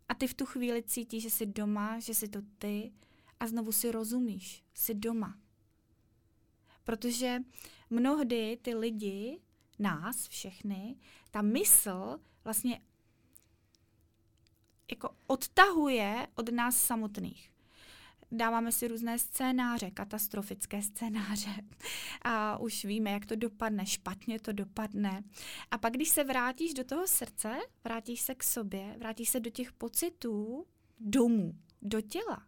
A 0.08 0.14
ty 0.14 0.26
v 0.26 0.34
tu 0.34 0.46
chvíli 0.46 0.82
cítíš, 0.82 1.22
že 1.22 1.30
jsi 1.30 1.46
doma, 1.46 1.98
že 1.98 2.14
jsi 2.14 2.28
to 2.28 2.42
ty 2.58 2.92
a 3.40 3.46
znovu 3.46 3.72
si 3.72 3.92
rozumíš, 3.92 4.64
jsi 4.74 4.94
doma. 4.94 5.38
Protože 6.84 7.38
mnohdy 7.90 8.58
ty 8.62 8.74
lidi, 8.74 9.40
nás 9.78 10.28
všechny, 10.28 10.96
ta 11.30 11.42
mysl 11.42 12.20
vlastně 12.44 12.80
jako 14.90 15.16
odtahuje 15.26 16.26
od 16.34 16.48
nás 16.48 16.76
samotných 16.76 17.50
dáváme 18.32 18.72
si 18.72 18.88
různé 18.88 19.18
scénáře, 19.18 19.90
katastrofické 19.90 20.82
scénáře 20.82 21.54
a 22.22 22.58
už 22.58 22.84
víme, 22.84 23.10
jak 23.10 23.26
to 23.26 23.36
dopadne, 23.36 23.86
špatně 23.86 24.40
to 24.40 24.52
dopadne. 24.52 25.24
A 25.70 25.78
pak, 25.78 25.92
když 25.92 26.08
se 26.08 26.24
vrátíš 26.24 26.74
do 26.74 26.84
toho 26.84 27.06
srdce, 27.06 27.58
vrátíš 27.84 28.20
se 28.20 28.34
k 28.34 28.42
sobě, 28.42 28.96
vrátíš 28.98 29.28
se 29.28 29.40
do 29.40 29.50
těch 29.50 29.72
pocitů 29.72 30.66
domů, 31.00 31.58
do 31.82 32.00
těla, 32.00 32.46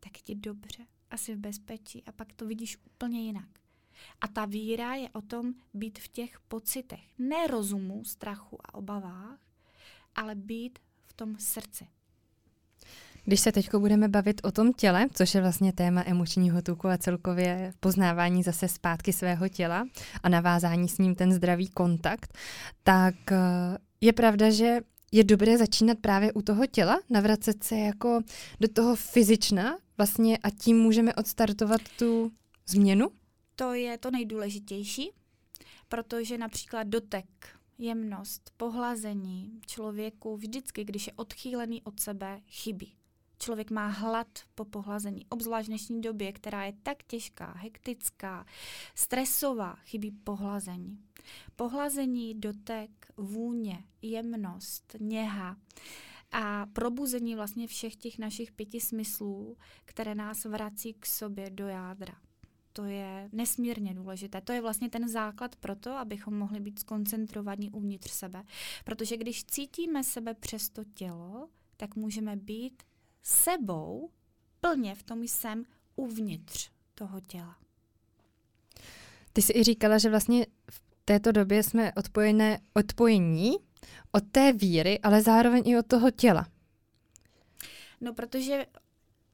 tak 0.00 0.12
ti 0.12 0.34
dobře, 0.34 0.86
asi 1.10 1.34
v 1.34 1.38
bezpečí 1.38 2.04
a 2.04 2.12
pak 2.12 2.32
to 2.32 2.46
vidíš 2.46 2.78
úplně 2.86 3.22
jinak. 3.22 3.63
A 4.20 4.28
ta 4.28 4.44
víra 4.44 4.94
je 4.94 5.08
o 5.12 5.20
tom 5.20 5.54
být 5.74 5.98
v 5.98 6.08
těch 6.08 6.40
pocitech, 6.48 7.04
ne 7.18 7.46
rozumu, 7.46 8.04
strachu 8.04 8.58
a 8.64 8.74
obavách, 8.74 9.38
ale 10.14 10.34
být 10.34 10.78
v 11.02 11.12
tom 11.12 11.36
srdci. 11.38 11.86
Když 13.24 13.40
se 13.40 13.52
teď 13.52 13.74
budeme 13.74 14.08
bavit 14.08 14.40
o 14.44 14.52
tom 14.52 14.72
těle, 14.72 15.06
což 15.12 15.34
je 15.34 15.40
vlastně 15.40 15.72
téma 15.72 16.02
emočního 16.06 16.62
tuku 16.62 16.88
a 16.88 16.98
celkově 16.98 17.72
poznávání 17.80 18.42
zase 18.42 18.68
zpátky 18.68 19.12
svého 19.12 19.48
těla 19.48 19.86
a 20.22 20.28
navázání 20.28 20.88
s 20.88 20.98
ním 20.98 21.14
ten 21.14 21.32
zdravý 21.32 21.68
kontakt, 21.68 22.38
tak 22.82 23.14
eh, 23.32 23.36
je 24.00 24.12
pravda, 24.12 24.50
že 24.50 24.80
je 25.12 25.24
dobré 25.24 25.58
začínat 25.58 25.98
právě 25.98 26.32
u 26.32 26.42
toho 26.42 26.66
těla, 26.66 27.00
navracet 27.10 27.64
se 27.64 27.76
jako 27.76 28.20
do 28.60 28.68
toho 28.68 28.96
fyzična 28.96 29.78
vlastně 29.96 30.38
a 30.38 30.50
tím 30.50 30.76
můžeme 30.78 31.14
odstartovat 31.14 31.80
tu 31.98 32.32
změnu? 32.66 33.08
To 33.56 33.74
je 33.74 33.98
to 33.98 34.10
nejdůležitější, 34.10 35.10
protože 35.88 36.38
například 36.38 36.82
dotek, 36.82 37.26
jemnost, 37.78 38.50
pohlazení 38.56 39.60
člověku 39.66 40.36
vždycky, 40.36 40.84
když 40.84 41.06
je 41.06 41.12
odchýlený 41.16 41.82
od 41.82 42.00
sebe, 42.00 42.40
chybí. 42.48 42.96
Člověk 43.38 43.70
má 43.70 43.86
hlad 43.86 44.26
po 44.54 44.64
pohlazení, 44.64 45.26
obzvlášť 45.28 45.66
v 45.66 45.68
dnešní 45.68 46.00
době, 46.00 46.32
která 46.32 46.64
je 46.64 46.72
tak 46.82 47.02
těžká, 47.02 47.52
hektická, 47.52 48.46
stresová, 48.94 49.74
chybí 49.74 50.10
pohlazení. 50.10 50.98
Pohlazení, 51.56 52.34
dotek, 52.34 52.90
vůně, 53.16 53.84
jemnost, 54.02 54.96
něha 55.00 55.56
a 56.32 56.66
probuzení 56.66 57.34
vlastně 57.34 57.66
všech 57.66 57.96
těch 57.96 58.18
našich 58.18 58.52
pěti 58.52 58.80
smyslů, 58.80 59.56
které 59.84 60.14
nás 60.14 60.44
vrací 60.44 60.94
k 60.94 61.06
sobě 61.06 61.50
do 61.50 61.68
jádra. 61.68 62.14
To 62.76 62.84
je 62.84 63.28
nesmírně 63.32 63.94
důležité. 63.94 64.40
To 64.40 64.52
je 64.52 64.60
vlastně 64.60 64.90
ten 64.90 65.08
základ 65.08 65.56
pro 65.56 65.76
to, 65.76 65.90
abychom 65.90 66.34
mohli 66.34 66.60
být 66.60 66.78
skoncentrovaní 66.78 67.70
uvnitř 67.70 68.10
sebe. 68.10 68.42
Protože 68.84 69.16
když 69.16 69.44
cítíme 69.44 70.04
sebe 70.04 70.34
přes 70.34 70.70
to 70.70 70.84
tělo, 70.94 71.48
tak 71.76 71.96
můžeme 71.96 72.36
být 72.36 72.82
sebou 73.22 74.10
plně 74.60 74.94
v 74.94 75.02
tom 75.02 75.22
jsem 75.22 75.64
uvnitř 75.96 76.70
toho 76.94 77.20
těla. 77.20 77.56
Ty 79.32 79.42
jsi 79.42 79.52
i 79.58 79.62
říkala, 79.62 79.98
že 79.98 80.10
vlastně 80.10 80.46
v 80.70 80.82
této 81.04 81.32
době 81.32 81.62
jsme 81.62 81.92
odpojené 81.92 82.60
odpojení 82.74 83.52
od 84.12 84.24
té 84.30 84.52
víry, 84.52 85.00
ale 85.00 85.22
zároveň 85.22 85.62
i 85.66 85.78
od 85.78 85.86
toho 85.86 86.10
těla. 86.10 86.46
No, 88.00 88.14
protože 88.14 88.66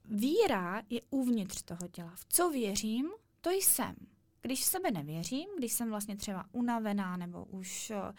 víra 0.04 0.82
je 0.90 1.00
uvnitř 1.11 1.62
toho 1.62 1.88
těla. 1.88 2.12
V 2.14 2.25
co 2.28 2.50
věřím, 2.50 3.11
to 3.40 3.50
jsem. 3.50 3.94
Když 4.42 4.64
sebe 4.64 4.90
nevěřím, 4.90 5.49
když 5.59 5.73
jsem 5.73 5.90
vlastně 5.90 6.16
třeba 6.16 6.44
unavená 6.52 7.16
nebo 7.16 7.44
už 7.44 7.90
eh, 7.90 8.12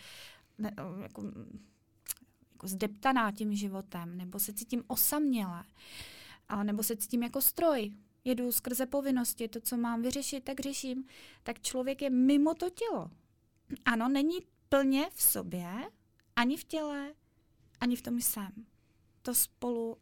ne, 0.57 0.71
eh, 0.77 1.01
jako 1.01 1.23
jako 2.61 2.67
zdeptaná 2.67 3.31
tím 3.31 3.55
životem, 3.55 4.17
nebo 4.17 4.39
se 4.39 4.53
cítím 4.53 4.83
osaměle, 4.87 5.63
a 6.49 6.63
nebo 6.63 6.83
se 6.83 6.97
cítím 6.97 7.23
jako 7.23 7.41
stroj, 7.41 7.91
jedu 8.23 8.51
skrze 8.51 8.85
povinnosti, 8.85 9.47
to, 9.47 9.61
co 9.61 9.77
mám 9.77 10.01
vyřešit, 10.01 10.43
tak 10.43 10.59
řeším, 10.59 11.05
tak 11.43 11.61
člověk 11.61 12.01
je 12.01 12.09
mimo 12.09 12.53
to 12.53 12.69
tělo. 12.69 13.11
Ano, 13.85 14.09
není 14.09 14.39
plně 14.69 15.09
v 15.13 15.21
sobě, 15.21 15.69
ani 16.35 16.57
v 16.57 16.63
těle, 16.63 17.13
ani 17.79 17.95
v 17.95 18.01
tom 18.01 18.21
jsem. 18.21 18.51
To 19.21 19.35
spolu 19.35 19.97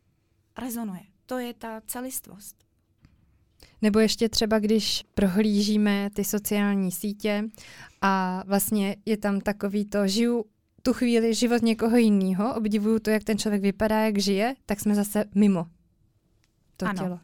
rezonuje. 0.57 1.03
To 1.25 1.37
je 1.37 1.53
ta 1.53 1.81
celistvost. 1.81 2.68
Nebo 3.81 3.99
ještě 3.99 4.29
třeba, 4.29 4.59
když 4.59 5.05
prohlížíme 5.13 6.09
ty 6.13 6.23
sociální 6.23 6.91
sítě 6.91 7.43
a 8.01 8.43
vlastně 8.47 8.95
je 9.05 9.17
tam 9.17 9.41
takový 9.41 9.85
to, 9.85 10.07
žiju 10.07 10.45
tu 10.81 10.93
chvíli 10.93 11.33
život 11.33 11.61
někoho 11.61 11.97
jiného, 11.97 12.55
obdivuju 12.55 12.99
to, 12.99 13.09
jak 13.09 13.23
ten 13.23 13.37
člověk 13.37 13.61
vypadá, 13.61 13.99
jak 13.99 14.17
žije, 14.17 14.55
tak 14.65 14.79
jsme 14.79 14.95
zase 14.95 15.25
mimo 15.35 15.65
to 16.79 16.85
ano. 16.85 17.03
tělo. 17.03 17.19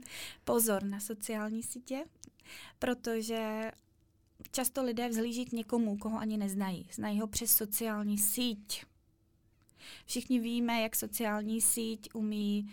Pozor 0.44 0.82
na 0.82 1.00
sociální 1.00 1.62
sítě, 1.62 2.04
protože 2.78 3.70
často 4.50 4.84
lidé 4.84 5.08
vzhlíží 5.08 5.44
k 5.44 5.52
někomu, 5.52 5.96
koho 5.96 6.18
ani 6.18 6.36
neznají. 6.36 6.88
Znají 6.92 7.20
ho 7.20 7.26
přes 7.26 7.56
sociální 7.56 8.18
síť. 8.18 8.84
Všichni 10.06 10.40
víme, 10.40 10.82
jak 10.82 10.96
sociální 10.96 11.60
síť 11.60 12.08
umí 12.14 12.70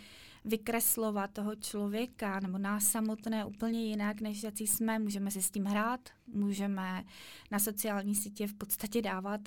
vykreslovat 0.47 1.31
toho 1.31 1.55
člověka 1.55 2.39
nebo 2.39 2.57
nás 2.57 2.91
samotné 2.91 3.45
úplně 3.45 3.85
jinak, 3.85 4.21
než 4.21 4.43
jaký 4.43 4.67
jsme. 4.67 4.99
Můžeme 4.99 5.31
si 5.31 5.41
s 5.41 5.51
tím 5.51 5.65
hrát, 5.65 6.09
můžeme 6.27 7.03
na 7.51 7.59
sociální 7.59 8.15
sítě 8.15 8.47
v 8.47 8.53
podstatě 8.53 9.01
dávat 9.01 9.41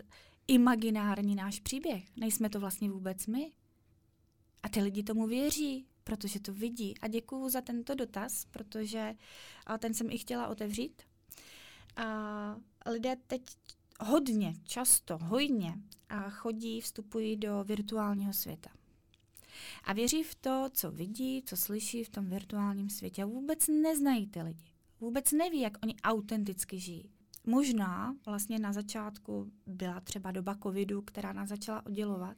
imaginární 0.49 1.35
náš 1.35 1.61
příběh. 1.61 2.16
Nejsme 2.16 2.50
to 2.50 2.61
vlastně 2.61 2.90
vůbec 2.90 3.26
my. 3.26 3.50
A 4.62 4.69
ty 4.69 4.83
lidi 4.83 5.02
tomu 5.02 5.26
věří, 5.26 5.87
protože 6.04 6.40
to 6.40 6.52
vidí. 6.52 6.95
A 6.99 7.09
děkuju 7.09 7.49
za 7.49 7.61
tento 7.61 7.95
dotaz, 7.95 8.45
protože 8.45 9.14
ten 9.78 9.95
jsem 9.95 10.11
i 10.11 10.19
chtěla 10.19 10.49
otevřít. 10.49 11.02
A 11.97 12.57
lidé 12.90 13.16
teď 13.26 13.42
hodně, 14.00 14.54
často, 14.64 15.19
hojně 15.19 15.75
a 16.09 16.30
chodí, 16.30 16.80
vstupují 16.80 17.37
do 17.37 17.64
virtuálního 17.64 18.33
světa. 18.33 18.71
A 19.85 19.92
věří 19.92 20.23
v 20.23 20.35
to, 20.35 20.69
co 20.73 20.90
vidí, 20.90 21.42
co 21.47 21.57
slyší 21.57 22.04
v 22.04 22.09
tom 22.09 22.30
virtuálním 22.30 22.90
světě. 22.90 23.23
A 23.23 23.26
vůbec 23.26 23.69
neznají 23.69 24.26
ty 24.26 24.42
lidi. 24.42 24.64
Vůbec 25.00 25.33
neví, 25.33 25.61
jak 25.61 25.78
oni 25.83 25.95
autenticky 26.04 26.80
žijí. 26.80 27.11
Možná 27.47 28.16
vlastně 28.26 28.59
na 28.59 28.73
začátku 28.73 29.52
byla 29.66 30.00
třeba 30.00 30.30
doba 30.30 30.57
covidu, 30.62 31.02
která 31.02 31.33
nás 31.33 31.49
začala 31.49 31.87
oddělovat. 31.87 32.37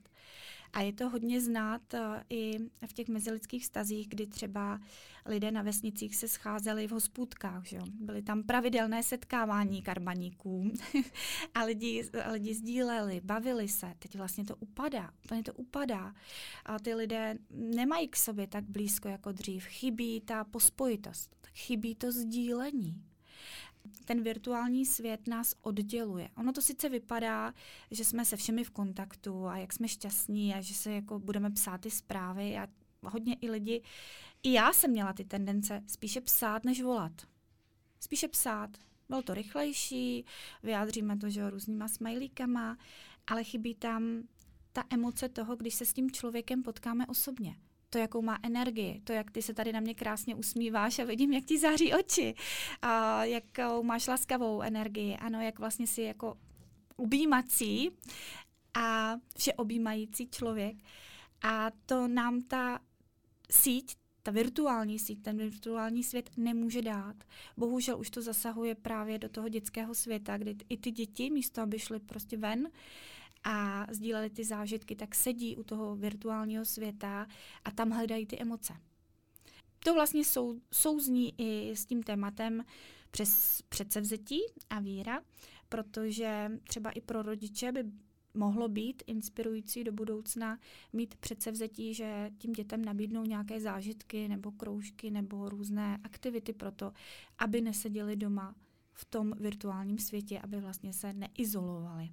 A 0.72 0.80
je 0.80 0.92
to 0.92 1.08
hodně 1.08 1.40
znát 1.40 1.94
uh, 1.94 2.00
i 2.30 2.58
v 2.86 2.92
těch 2.92 3.08
mezilidských 3.08 3.66
stazích, 3.66 4.08
kdy 4.08 4.26
třeba 4.26 4.80
lidé 5.26 5.50
na 5.50 5.62
vesnicích 5.62 6.16
se 6.16 6.28
scházeli 6.28 6.86
v 6.86 6.92
hospůdkách. 6.92 7.66
Že? 7.66 7.78
Byly 8.00 8.22
tam 8.22 8.42
pravidelné 8.42 9.02
setkávání 9.02 9.82
karbaníků 9.82 10.72
a 11.54 11.64
lidi, 11.64 12.10
lidi 12.30 12.54
sdíleli, 12.54 13.20
bavili 13.24 13.68
se. 13.68 13.94
Teď 13.98 14.16
vlastně 14.16 14.44
to 14.44 14.56
upadá, 14.56 15.10
úplně 15.24 15.42
to 15.42 15.52
upadá. 15.52 16.14
A 16.66 16.78
ty 16.78 16.94
lidé 16.94 17.38
nemají 17.50 18.08
k 18.08 18.16
sobě 18.16 18.46
tak 18.46 18.64
blízko 18.64 19.08
jako 19.08 19.32
dřív. 19.32 19.64
Chybí 19.64 20.20
ta 20.20 20.44
pospojitost, 20.44 21.36
chybí 21.54 21.94
to 21.94 22.12
sdílení 22.12 23.11
ten 24.04 24.22
virtuální 24.22 24.86
svět 24.86 25.26
nás 25.26 25.54
odděluje. 25.62 26.28
Ono 26.36 26.52
to 26.52 26.62
sice 26.62 26.88
vypadá, 26.88 27.54
že 27.90 28.04
jsme 28.04 28.24
se 28.24 28.36
všemi 28.36 28.64
v 28.64 28.70
kontaktu 28.70 29.46
a 29.46 29.56
jak 29.56 29.72
jsme 29.72 29.88
šťastní 29.88 30.54
a 30.54 30.60
že 30.60 30.74
se 30.74 30.92
jako 30.92 31.18
budeme 31.18 31.50
psát 31.50 31.80
ty 31.80 31.90
zprávy 31.90 32.58
a 32.58 32.68
hodně 33.02 33.34
i 33.34 33.50
lidi, 33.50 33.82
i 34.42 34.52
já 34.52 34.72
jsem 34.72 34.90
měla 34.90 35.12
ty 35.12 35.24
tendence 35.24 35.82
spíše 35.86 36.20
psát, 36.20 36.64
než 36.64 36.82
volat. 36.82 37.12
spíše 38.00 38.28
psát. 38.28 38.70
Bylo 39.08 39.22
to 39.22 39.34
rychlejší, 39.34 40.24
vyjádříme 40.62 41.16
to, 41.16 41.30
že 41.30 41.50
různýma 41.50 41.88
smajlíkama, 41.88 42.78
ale 43.26 43.44
chybí 43.44 43.74
tam 43.74 44.22
ta 44.72 44.84
emoce 44.90 45.28
toho, 45.28 45.56
když 45.56 45.74
se 45.74 45.84
s 45.84 45.92
tím 45.92 46.10
člověkem 46.10 46.62
potkáme 46.62 47.06
osobně 47.06 47.56
to, 47.92 47.98
jakou 47.98 48.22
má 48.22 48.38
energii, 48.42 49.00
to, 49.04 49.12
jak 49.12 49.30
ty 49.30 49.42
se 49.42 49.54
tady 49.54 49.72
na 49.72 49.80
mě 49.80 49.94
krásně 49.94 50.34
usmíváš 50.34 50.98
a 50.98 51.04
vidím, 51.04 51.32
jak 51.32 51.44
ti 51.44 51.58
září 51.58 51.94
oči, 51.94 52.34
a 52.82 53.24
jakou 53.24 53.82
máš 53.82 54.06
laskavou 54.06 54.62
energii, 54.62 55.16
ano, 55.16 55.40
jak 55.40 55.58
vlastně 55.58 55.86
si 55.86 56.02
jako 56.02 56.36
objímací 56.96 57.90
a 58.74 59.16
vše 59.36 59.52
objímající 59.52 60.28
člověk. 60.28 60.76
A 61.42 61.70
to 61.86 62.08
nám 62.08 62.42
ta 62.42 62.78
síť, 63.50 63.96
ta 64.22 64.30
virtuální 64.30 64.98
síť, 64.98 65.22
ten 65.22 65.36
virtuální 65.36 66.04
svět 66.04 66.30
nemůže 66.36 66.82
dát. 66.82 67.16
Bohužel 67.56 67.98
už 67.98 68.10
to 68.10 68.22
zasahuje 68.22 68.74
právě 68.74 69.18
do 69.18 69.28
toho 69.28 69.48
dětského 69.48 69.94
světa, 69.94 70.38
kdy 70.38 70.56
i 70.68 70.76
ty 70.76 70.90
děti, 70.90 71.30
místo 71.30 71.62
aby 71.62 71.78
šly 71.78 72.00
prostě 72.00 72.36
ven, 72.36 72.68
a 73.44 73.86
sdíleli 73.90 74.30
ty 74.30 74.44
zážitky, 74.44 74.96
tak 74.96 75.14
sedí 75.14 75.56
u 75.56 75.62
toho 75.64 75.96
virtuálního 75.96 76.64
světa 76.64 77.26
a 77.64 77.70
tam 77.70 77.90
hledají 77.90 78.26
ty 78.26 78.38
emoce. 78.40 78.72
To 79.84 79.94
vlastně 79.94 80.24
sou, 80.24 80.60
souzní 80.72 81.34
i 81.38 81.76
s 81.76 81.86
tím 81.86 82.02
tématem 82.02 82.64
přes 83.10 83.62
předsevzetí 83.68 84.40
a 84.70 84.80
víra, 84.80 85.20
protože 85.68 86.50
třeba 86.64 86.90
i 86.90 87.00
pro 87.00 87.22
rodiče 87.22 87.72
by 87.72 87.84
mohlo 88.34 88.68
být 88.68 89.02
inspirující 89.06 89.84
do 89.84 89.92
budoucna 89.92 90.58
mít 90.92 91.14
předsevzetí, 91.14 91.94
že 91.94 92.30
tím 92.38 92.52
dětem 92.52 92.84
nabídnou 92.84 93.24
nějaké 93.24 93.60
zážitky 93.60 94.28
nebo 94.28 94.52
kroužky 94.52 95.10
nebo 95.10 95.48
různé 95.48 95.98
aktivity 96.04 96.52
pro 96.52 96.72
to, 96.72 96.92
aby 97.38 97.60
neseděli 97.60 98.16
doma 98.16 98.54
v 98.92 99.04
tom 99.04 99.32
virtuálním 99.40 99.98
světě, 99.98 100.40
aby 100.40 100.60
vlastně 100.60 100.92
se 100.92 101.12
neizolovali 101.12 102.12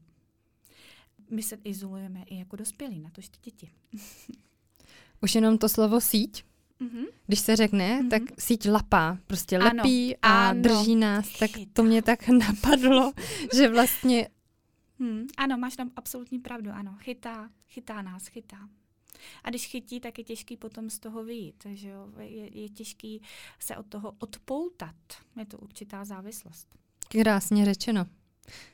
my 1.31 1.43
se 1.43 1.57
izolujeme 1.63 2.24
i 2.24 2.39
jako 2.39 2.55
dospělí, 2.55 3.00
na 3.00 3.09
to 3.09 3.21
ty 3.21 3.27
děti. 3.43 3.69
Už 5.21 5.36
jenom 5.36 5.57
to 5.57 5.69
slovo 5.69 6.01
síť, 6.01 6.43
mm-hmm. 6.81 7.05
když 7.27 7.39
se 7.39 7.55
řekne, 7.55 8.01
mm-hmm. 8.01 8.09
tak 8.09 8.21
síť 8.39 8.69
lapá, 8.69 9.17
prostě 9.27 9.57
ano, 9.57 9.71
lepí 9.75 10.17
a 10.17 10.50
ano. 10.50 10.62
drží 10.62 10.95
nás, 10.95 11.39
tak 11.39 11.51
to 11.74 11.83
mě 11.83 12.01
tak 12.01 12.27
napadlo, 12.39 13.13
že 13.55 13.69
vlastně... 13.69 14.29
Hmm, 15.00 15.27
ano, 15.38 15.57
máš 15.57 15.75
tam 15.75 15.91
absolutní 15.95 16.39
pravdu, 16.39 16.71
ano, 16.71 16.95
chytá, 17.00 17.50
chytá 17.67 18.01
nás, 18.01 18.27
chytá. 18.27 18.69
A 19.43 19.50
když 19.50 19.67
chytí, 19.67 20.00
tak 20.00 20.17
je 20.17 20.24
těžký 20.24 20.57
potom 20.57 20.89
z 20.89 21.00
toho 21.00 21.24
vyjít, 21.24 21.63
že 21.74 21.89
jo? 21.89 22.07
Je, 22.19 22.59
je 22.62 22.69
těžký 22.69 23.21
se 23.59 23.77
od 23.77 23.86
toho 23.86 24.15
odpoutat. 24.19 24.95
Je 25.39 25.45
to 25.45 25.57
určitá 25.57 26.05
závislost. 26.05 26.67
Krásně 27.09 27.65
řečeno. 27.65 28.05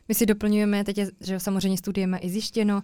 My 0.08 0.16
si 0.16 0.26
doplňujeme, 0.26 0.84
teď 0.84 0.98
je, 0.98 1.08
že 1.22 1.40
samozřejmě 1.40 1.78
studujeme 1.78 2.18
i 2.18 2.30
zjištěno, 2.30 2.82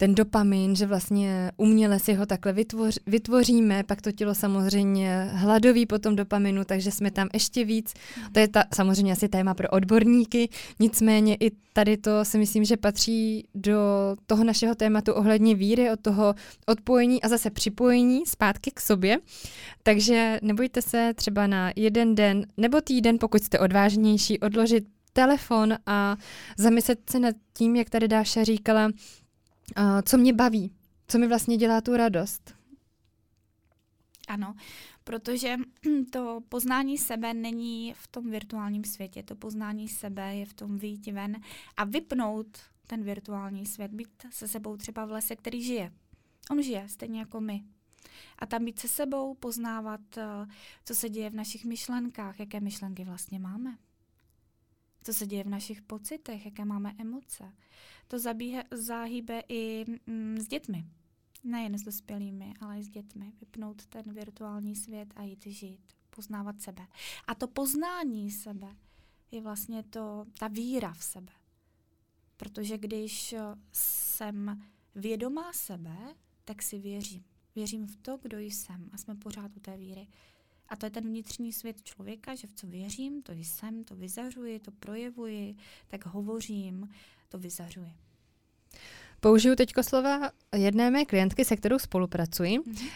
ten 0.00 0.14
dopamin, 0.14 0.76
že 0.76 0.86
vlastně 0.86 1.52
uměle 1.56 1.98
si 1.98 2.14
ho 2.14 2.26
takhle 2.26 2.52
vytvoř, 2.52 2.98
vytvoříme, 3.06 3.82
pak 3.82 4.02
to 4.02 4.12
tělo 4.12 4.34
samozřejmě 4.34 5.30
hladoví 5.32 5.86
po 5.86 5.98
tom 5.98 6.16
dopaminu, 6.16 6.64
takže 6.64 6.90
jsme 6.90 7.10
tam 7.10 7.28
ještě 7.34 7.64
víc. 7.64 7.94
To 8.32 8.40
je 8.40 8.48
ta, 8.48 8.64
samozřejmě 8.74 9.12
asi 9.12 9.28
téma 9.28 9.54
pro 9.54 9.68
odborníky, 9.68 10.48
nicméně 10.78 11.36
i 11.40 11.50
tady 11.72 11.96
to 11.96 12.24
si 12.24 12.38
myslím, 12.38 12.64
že 12.64 12.76
patří 12.76 13.44
do 13.54 13.80
toho 14.26 14.44
našeho 14.44 14.74
tématu 14.74 15.12
ohledně 15.12 15.54
víry, 15.54 15.90
od 15.90 16.00
toho 16.00 16.34
odpojení 16.66 17.22
a 17.22 17.28
zase 17.28 17.50
připojení 17.50 18.26
zpátky 18.26 18.70
k 18.74 18.80
sobě. 18.80 19.18
Takže 19.82 20.38
nebojte 20.42 20.82
se 20.82 21.12
třeba 21.14 21.46
na 21.46 21.72
jeden 21.76 22.14
den 22.14 22.46
nebo 22.56 22.80
týden, 22.80 23.16
pokud 23.20 23.42
jste 23.42 23.58
odvážnější, 23.58 24.40
odložit 24.40 24.84
telefon 25.18 25.74
a 25.86 26.16
zamyslet 26.56 27.10
se 27.10 27.18
nad 27.18 27.36
tím, 27.54 27.76
jak 27.76 27.90
tady 27.90 28.08
Dáša 28.08 28.44
říkala, 28.44 28.90
co 30.04 30.18
mě 30.18 30.32
baví, 30.32 30.72
co 31.08 31.18
mi 31.18 31.28
vlastně 31.28 31.56
dělá 31.56 31.80
tu 31.80 31.96
radost. 31.96 32.54
Ano, 34.28 34.54
protože 35.04 35.56
to 36.12 36.40
poznání 36.48 36.98
sebe 36.98 37.34
není 37.34 37.94
v 37.96 38.08
tom 38.08 38.30
virtuálním 38.30 38.84
světě. 38.84 39.22
To 39.22 39.36
poznání 39.36 39.88
sebe 39.88 40.34
je 40.36 40.46
v 40.46 40.54
tom 40.54 40.78
výjít 40.78 41.06
ven 41.06 41.36
a 41.76 41.84
vypnout 41.84 42.58
ten 42.86 43.02
virtuální 43.02 43.66
svět, 43.66 43.94
být 43.94 44.26
se 44.30 44.48
sebou 44.48 44.76
třeba 44.76 45.04
v 45.04 45.10
lese, 45.10 45.36
který 45.36 45.62
žije. 45.62 45.92
On 46.50 46.62
žije, 46.62 46.88
stejně 46.88 47.20
jako 47.20 47.40
my. 47.40 47.64
A 48.38 48.46
tam 48.46 48.64
být 48.64 48.78
se 48.78 48.88
sebou, 48.88 49.34
poznávat, 49.34 50.00
co 50.84 50.94
se 50.94 51.08
děje 51.08 51.30
v 51.30 51.34
našich 51.34 51.64
myšlenkách, 51.64 52.40
jaké 52.40 52.60
myšlenky 52.60 53.04
vlastně 53.04 53.38
máme 53.38 53.76
co 55.02 55.14
se 55.14 55.26
děje 55.26 55.44
v 55.44 55.48
našich 55.48 55.82
pocitech, 55.82 56.44
jaké 56.44 56.64
máme 56.64 56.94
emoce. 56.98 57.52
To 58.08 58.18
zabíhe, 58.18 58.64
záhýbe 58.70 59.42
i 59.48 59.84
mm, 60.06 60.38
s 60.38 60.48
dětmi. 60.48 60.84
Nejen 61.44 61.78
s 61.78 61.82
dospělými, 61.82 62.54
ale 62.60 62.78
i 62.78 62.82
s 62.82 62.88
dětmi. 62.88 63.32
Vypnout 63.40 63.86
ten 63.86 64.02
virtuální 64.12 64.76
svět 64.76 65.08
a 65.16 65.22
jít 65.22 65.46
žít, 65.46 65.92
poznávat 66.10 66.62
sebe. 66.62 66.86
A 67.26 67.34
to 67.34 67.48
poznání 67.48 68.30
sebe 68.30 68.76
je 69.30 69.40
vlastně 69.40 69.82
to, 69.82 70.26
ta 70.38 70.48
víra 70.48 70.92
v 70.92 71.04
sebe. 71.04 71.32
Protože 72.36 72.78
když 72.78 73.34
jsem 73.72 74.62
vědomá 74.94 75.52
sebe, 75.52 76.14
tak 76.44 76.62
si 76.62 76.78
věřím. 76.78 77.24
Věřím 77.54 77.86
v 77.86 77.96
to, 77.96 78.16
kdo 78.22 78.38
jsem 78.38 78.90
a 78.92 78.98
jsme 78.98 79.14
pořád 79.14 79.56
u 79.56 79.60
té 79.60 79.76
víry. 79.76 80.08
A 80.68 80.76
to 80.76 80.86
je 80.86 80.90
ten 80.90 81.04
vnitřní 81.04 81.52
svět 81.52 81.82
člověka, 81.82 82.34
že 82.34 82.46
v 82.46 82.52
co 82.52 82.66
věřím, 82.66 83.22
to 83.22 83.32
jsem, 83.32 83.84
to 83.84 83.96
vyzařuji, 83.96 84.58
to 84.58 84.70
projevuji, 84.70 85.56
tak 85.88 86.06
hovořím, 86.06 86.88
to 87.28 87.38
vyzařuji. 87.38 87.92
Použiju 89.20 89.54
teď 89.54 89.72
slova 89.82 90.30
jedné 90.56 90.90
mé 90.90 91.04
klientky, 91.04 91.44
se 91.44 91.56
kterou 91.56 91.78
spolupracuji. 91.78 92.58
Mm-hmm. 92.58 92.90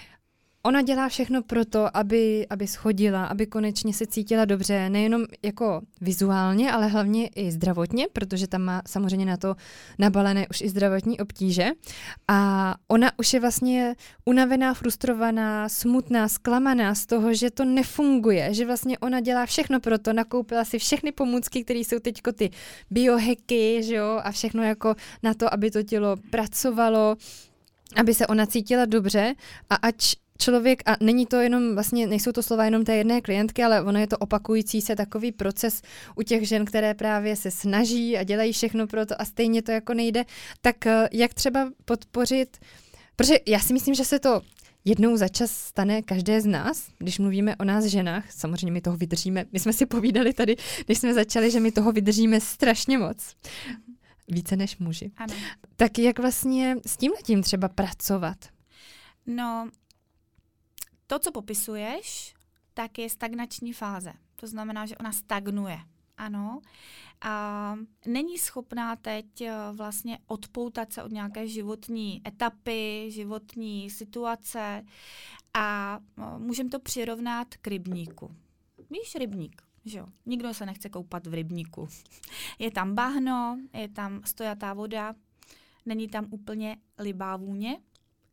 Ona 0.65 0.83
dělá 0.83 1.09
všechno 1.09 1.43
pro 1.43 1.65
to, 1.65 1.97
aby, 1.97 2.47
aby 2.51 2.67
schodila, 2.67 3.25
aby 3.25 3.47
konečně 3.47 3.95
se 3.95 4.07
cítila 4.07 4.45
dobře, 4.45 4.91
nejenom 4.91 5.25
jako 5.43 5.81
vizuálně, 6.01 6.73
ale 6.73 6.87
hlavně 6.87 7.27
i 7.27 7.51
zdravotně, 7.51 8.07
protože 8.13 8.47
tam 8.47 8.63
má 8.63 8.83
samozřejmě 8.87 9.27
na 9.27 9.37
to 9.37 9.55
nabalené 9.99 10.49
už 10.49 10.61
i 10.61 10.69
zdravotní 10.69 11.21
obtíže. 11.21 11.71
A 12.29 12.75
ona 12.89 13.11
už 13.19 13.35
je 13.35 13.41
vlastně 13.41 13.95
unavená, 14.25 14.75
frustrovaná, 14.75 15.69
smutná, 15.69 16.29
zklamaná 16.29 16.95
z 16.95 17.07
toho, 17.07 17.35
že 17.35 17.51
to 17.51 17.65
nefunguje, 17.65 18.55
že 18.55 18.67
vlastně 18.67 18.99
ona 18.99 19.21
dělá 19.21 19.47
všechno 19.47 19.81
pro 19.81 19.99
to, 19.99 20.13
nakoupila 20.13 20.65
si 20.65 20.79
všechny 20.79 21.13
pomůcky, 21.13 21.65
které 21.65 21.79
jsou 21.79 21.99
teď 21.99 22.21
ty 22.35 22.51
bioheky, 22.91 23.83
že 23.83 23.95
jo, 23.95 24.21
a 24.25 24.31
všechno 24.31 24.63
jako 24.63 24.95
na 25.23 25.35
to, 25.35 25.55
aby 25.55 25.71
to 25.71 25.83
tělo 25.83 26.17
pracovalo, 26.31 27.17
aby 27.97 28.15
se 28.15 28.27
ona 28.27 28.47
cítila 28.47 28.85
dobře 28.85 29.35
a 29.71 29.75
ať 29.75 30.22
člověk, 30.43 30.83
a 30.87 30.97
není 31.01 31.27
to 31.27 31.37
jenom, 31.37 31.75
vlastně 31.75 32.07
nejsou 32.07 32.33
to 32.33 32.43
slova 32.43 32.65
jenom 32.65 32.85
té 32.85 32.97
jedné 32.97 33.21
klientky, 33.21 33.65
ale 33.65 33.83
ono 33.83 33.99
je 33.99 34.07
to 34.07 34.19
opakující 34.19 34.81
se 34.81 34.97
takový 34.97 35.33
proces 35.33 35.83
u 36.17 36.23
těch 36.23 36.49
žen, 36.49 36.65
které 36.65 36.95
právě 36.95 37.37
se 37.37 37.51
snaží 37.51 38.19
a 38.19 38.23
dělají 38.23 38.53
všechno 38.53 38.87
pro 38.87 39.07
to 39.07 39.21
a 39.21 39.25
stejně 39.25 39.63
to 39.63 39.71
jako 39.71 39.95
nejde, 39.95 40.25
tak 40.61 40.87
eh, 40.87 41.09
jak 41.13 41.35
třeba 41.35 41.71
podpořit, 41.85 42.59
protože 43.17 43.35
já 43.47 43.59
si 43.59 43.73
myslím, 43.73 43.95
že 43.95 44.05
se 44.05 44.19
to 44.19 44.41
jednou 44.85 45.17
za 45.17 45.29
čas 45.29 45.51
stane 45.51 46.03
každé 46.03 46.41
z 46.41 46.47
nás, 46.47 46.89
když 46.99 47.19
mluvíme 47.19 47.57
o 47.57 47.65
nás 47.65 47.85
ženách, 47.85 48.33
samozřejmě 48.33 48.73
my 48.73 48.81
toho 48.81 48.97
vydržíme, 48.97 49.45
my 49.53 49.61
jsme 49.61 49.73
si 49.73 49.87
povídali 49.87 50.33
tady, 50.33 50.57
když 50.87 50.99
jsme 50.99 51.15
začali, 51.15 51.51
že 51.51 51.61
my 51.61 51.73
toho 51.73 51.93
vydržíme 51.93 52.41
strašně 52.41 52.99
moc. 52.99 53.37
Více 54.29 54.57
než 54.57 54.79
muži. 54.79 55.11
Ano. 55.17 55.35
Tak 55.77 55.99
jak 55.99 56.19
vlastně 56.19 56.77
s 56.87 56.97
tím 56.97 57.13
tím 57.25 57.43
třeba 57.43 57.69
pracovat? 57.69 58.37
No, 59.27 59.69
to, 61.13 61.19
co 61.19 61.33
popisuješ, 61.33 62.35
tak 62.75 62.99
je 62.99 63.11
stagnační 63.11 63.73
fáze. 63.73 64.13
To 64.37 64.47
znamená, 64.47 64.87
že 64.87 64.97
ona 64.97 65.13
stagnuje. 65.13 65.79
Ano. 66.17 66.61
A 67.21 67.75
není 68.07 68.39
schopná 68.39 68.97
teď 68.97 69.41
eh, 69.41 69.53
vlastně 69.73 70.19
odpoutat 70.27 70.93
se 70.93 71.03
od 71.03 71.13
nějaké 71.13 71.49
životní 71.49 72.23
etapy, 72.29 73.07
životní 73.09 73.91
situace 73.91 74.85
a 75.55 75.99
eh, 76.19 76.39
můžeme 76.39 76.71
to 76.71 76.81
přirovnat 76.81 77.57
k 77.57 77.67
rybníku. 77.67 78.37
Víš, 78.91 79.15
rybník, 79.15 79.63
že 79.85 79.99
jo? 79.99 80.07
Nikdo 80.27 80.55
se 80.55 80.67
nechce 80.67 80.89
koupat 80.89 81.27
v 81.27 81.35
rybníku. 81.35 81.89
Je 82.59 82.71
tam 82.71 82.95
bahno, 82.95 83.59
je 83.75 83.89
tam 83.89 84.23
stojatá 84.25 84.75
voda, 84.75 85.15
není 85.87 86.09
tam 86.09 86.27
úplně 86.31 86.77
libá 86.99 87.37
vůně. 87.37 87.79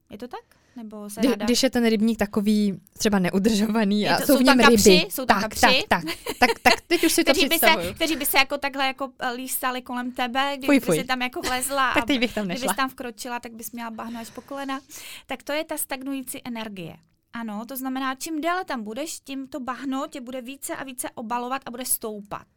Je 0.09 0.17
to 0.17 0.27
tak? 0.27 0.58
Nebo 0.79 1.09
se 1.09 1.19
Kdy, 1.19 1.29
ráda... 1.29 1.45
Když 1.45 1.63
je 1.63 1.69
ten 1.69 1.85
rybník 1.85 2.17
takový 2.17 2.79
třeba 2.97 3.19
neudržovaný 3.19 4.09
a 4.09 4.17
to, 4.17 4.25
jsou, 4.25 4.33
jsou 4.33 4.39
v 4.39 4.43
něm 4.43 4.59
ryby. 4.59 4.71
Kapři, 4.71 5.07
jsou 5.09 5.25
tam 5.25 5.41
tak, 5.41 5.51
kapři. 5.51 5.83
tak, 5.89 6.03
tak, 6.03 6.15
tak, 6.39 6.59
tak, 6.59 6.81
teď 6.81 7.03
už 7.03 7.11
si 7.11 7.23
to 7.23 7.31
kteří 7.31 7.47
by, 7.47 7.59
se, 7.59 7.93
kteří 7.95 8.15
by 8.15 8.25
se 8.25 8.37
jako 8.37 8.57
takhle 8.57 8.87
jako 8.87 9.11
eh, 9.19 9.31
lístali 9.31 9.81
kolem 9.81 10.11
tebe, 10.11 10.57
kdyby 10.57 10.79
fuj, 10.79 10.97
si 10.97 11.03
tam 11.03 11.21
jako 11.21 11.41
vlezla 11.41 11.93
tak 11.99 12.05
teď 12.05 12.19
bych 12.19 12.33
tam 12.33 12.47
nešla. 12.47 12.59
kdybys 12.59 12.75
tam 12.75 12.89
vkročila, 12.89 13.39
tak 13.39 13.53
bys 13.53 13.71
měla 13.71 13.91
bahno 13.91 14.19
až 14.19 14.29
po 14.29 14.41
kolena. 14.41 14.79
Tak 15.25 15.43
to 15.43 15.53
je 15.53 15.63
ta 15.63 15.77
stagnující 15.77 16.41
energie. 16.45 16.97
Ano, 17.33 17.65
to 17.65 17.77
znamená, 17.77 18.15
čím 18.15 18.41
déle 18.41 18.65
tam 18.65 18.83
budeš, 18.83 19.19
tím 19.19 19.47
to 19.47 19.59
bahno 19.59 20.07
tě 20.09 20.21
bude 20.21 20.41
více 20.41 20.75
a 20.75 20.83
více 20.83 21.09
obalovat 21.15 21.61
a 21.65 21.71
bude 21.71 21.85
stoupat. 21.85 22.47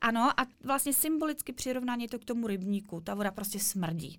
Ano, 0.00 0.40
a 0.40 0.46
vlastně 0.64 0.92
symbolicky 0.92 1.52
přirovnání 1.52 2.08
to 2.08 2.18
k 2.18 2.24
tomu 2.24 2.46
rybníku. 2.46 3.00
Ta 3.00 3.14
voda 3.14 3.30
prostě 3.30 3.58
smrdí. 3.58 4.18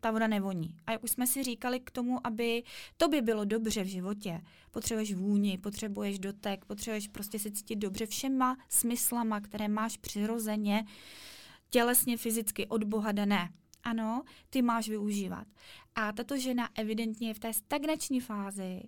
Ta 0.00 0.10
voda 0.10 0.26
nevoní. 0.26 0.76
A 0.86 0.92
jak 0.92 1.04
už 1.04 1.10
jsme 1.10 1.26
si 1.26 1.42
říkali 1.42 1.80
k 1.80 1.90
tomu, 1.90 2.26
aby 2.26 2.62
to 2.96 3.08
by 3.08 3.22
bylo 3.22 3.44
dobře 3.44 3.84
v 3.84 3.86
životě, 3.86 4.40
potřebuješ 4.70 5.14
vůni, 5.14 5.58
potřebuješ 5.58 6.18
dotek, 6.18 6.64
potřebuješ 6.64 7.08
prostě 7.08 7.38
se 7.38 7.50
cítit 7.50 7.76
dobře 7.76 8.06
všema 8.06 8.56
smyslama, 8.68 9.40
které 9.40 9.68
máš 9.68 9.96
přirozeně, 9.96 10.84
tělesně, 11.70 12.16
fyzicky 12.16 12.66
od 12.66 12.84
Boha 12.84 13.12
dané. 13.12 13.48
Ano, 13.82 14.22
ty 14.50 14.62
máš 14.62 14.88
využívat. 14.88 15.46
A 15.94 16.12
tato 16.12 16.38
žena 16.38 16.68
evidentně 16.74 17.28
je 17.28 17.34
v 17.34 17.38
té 17.38 17.52
stagnační 17.52 18.20
fázi, 18.20 18.82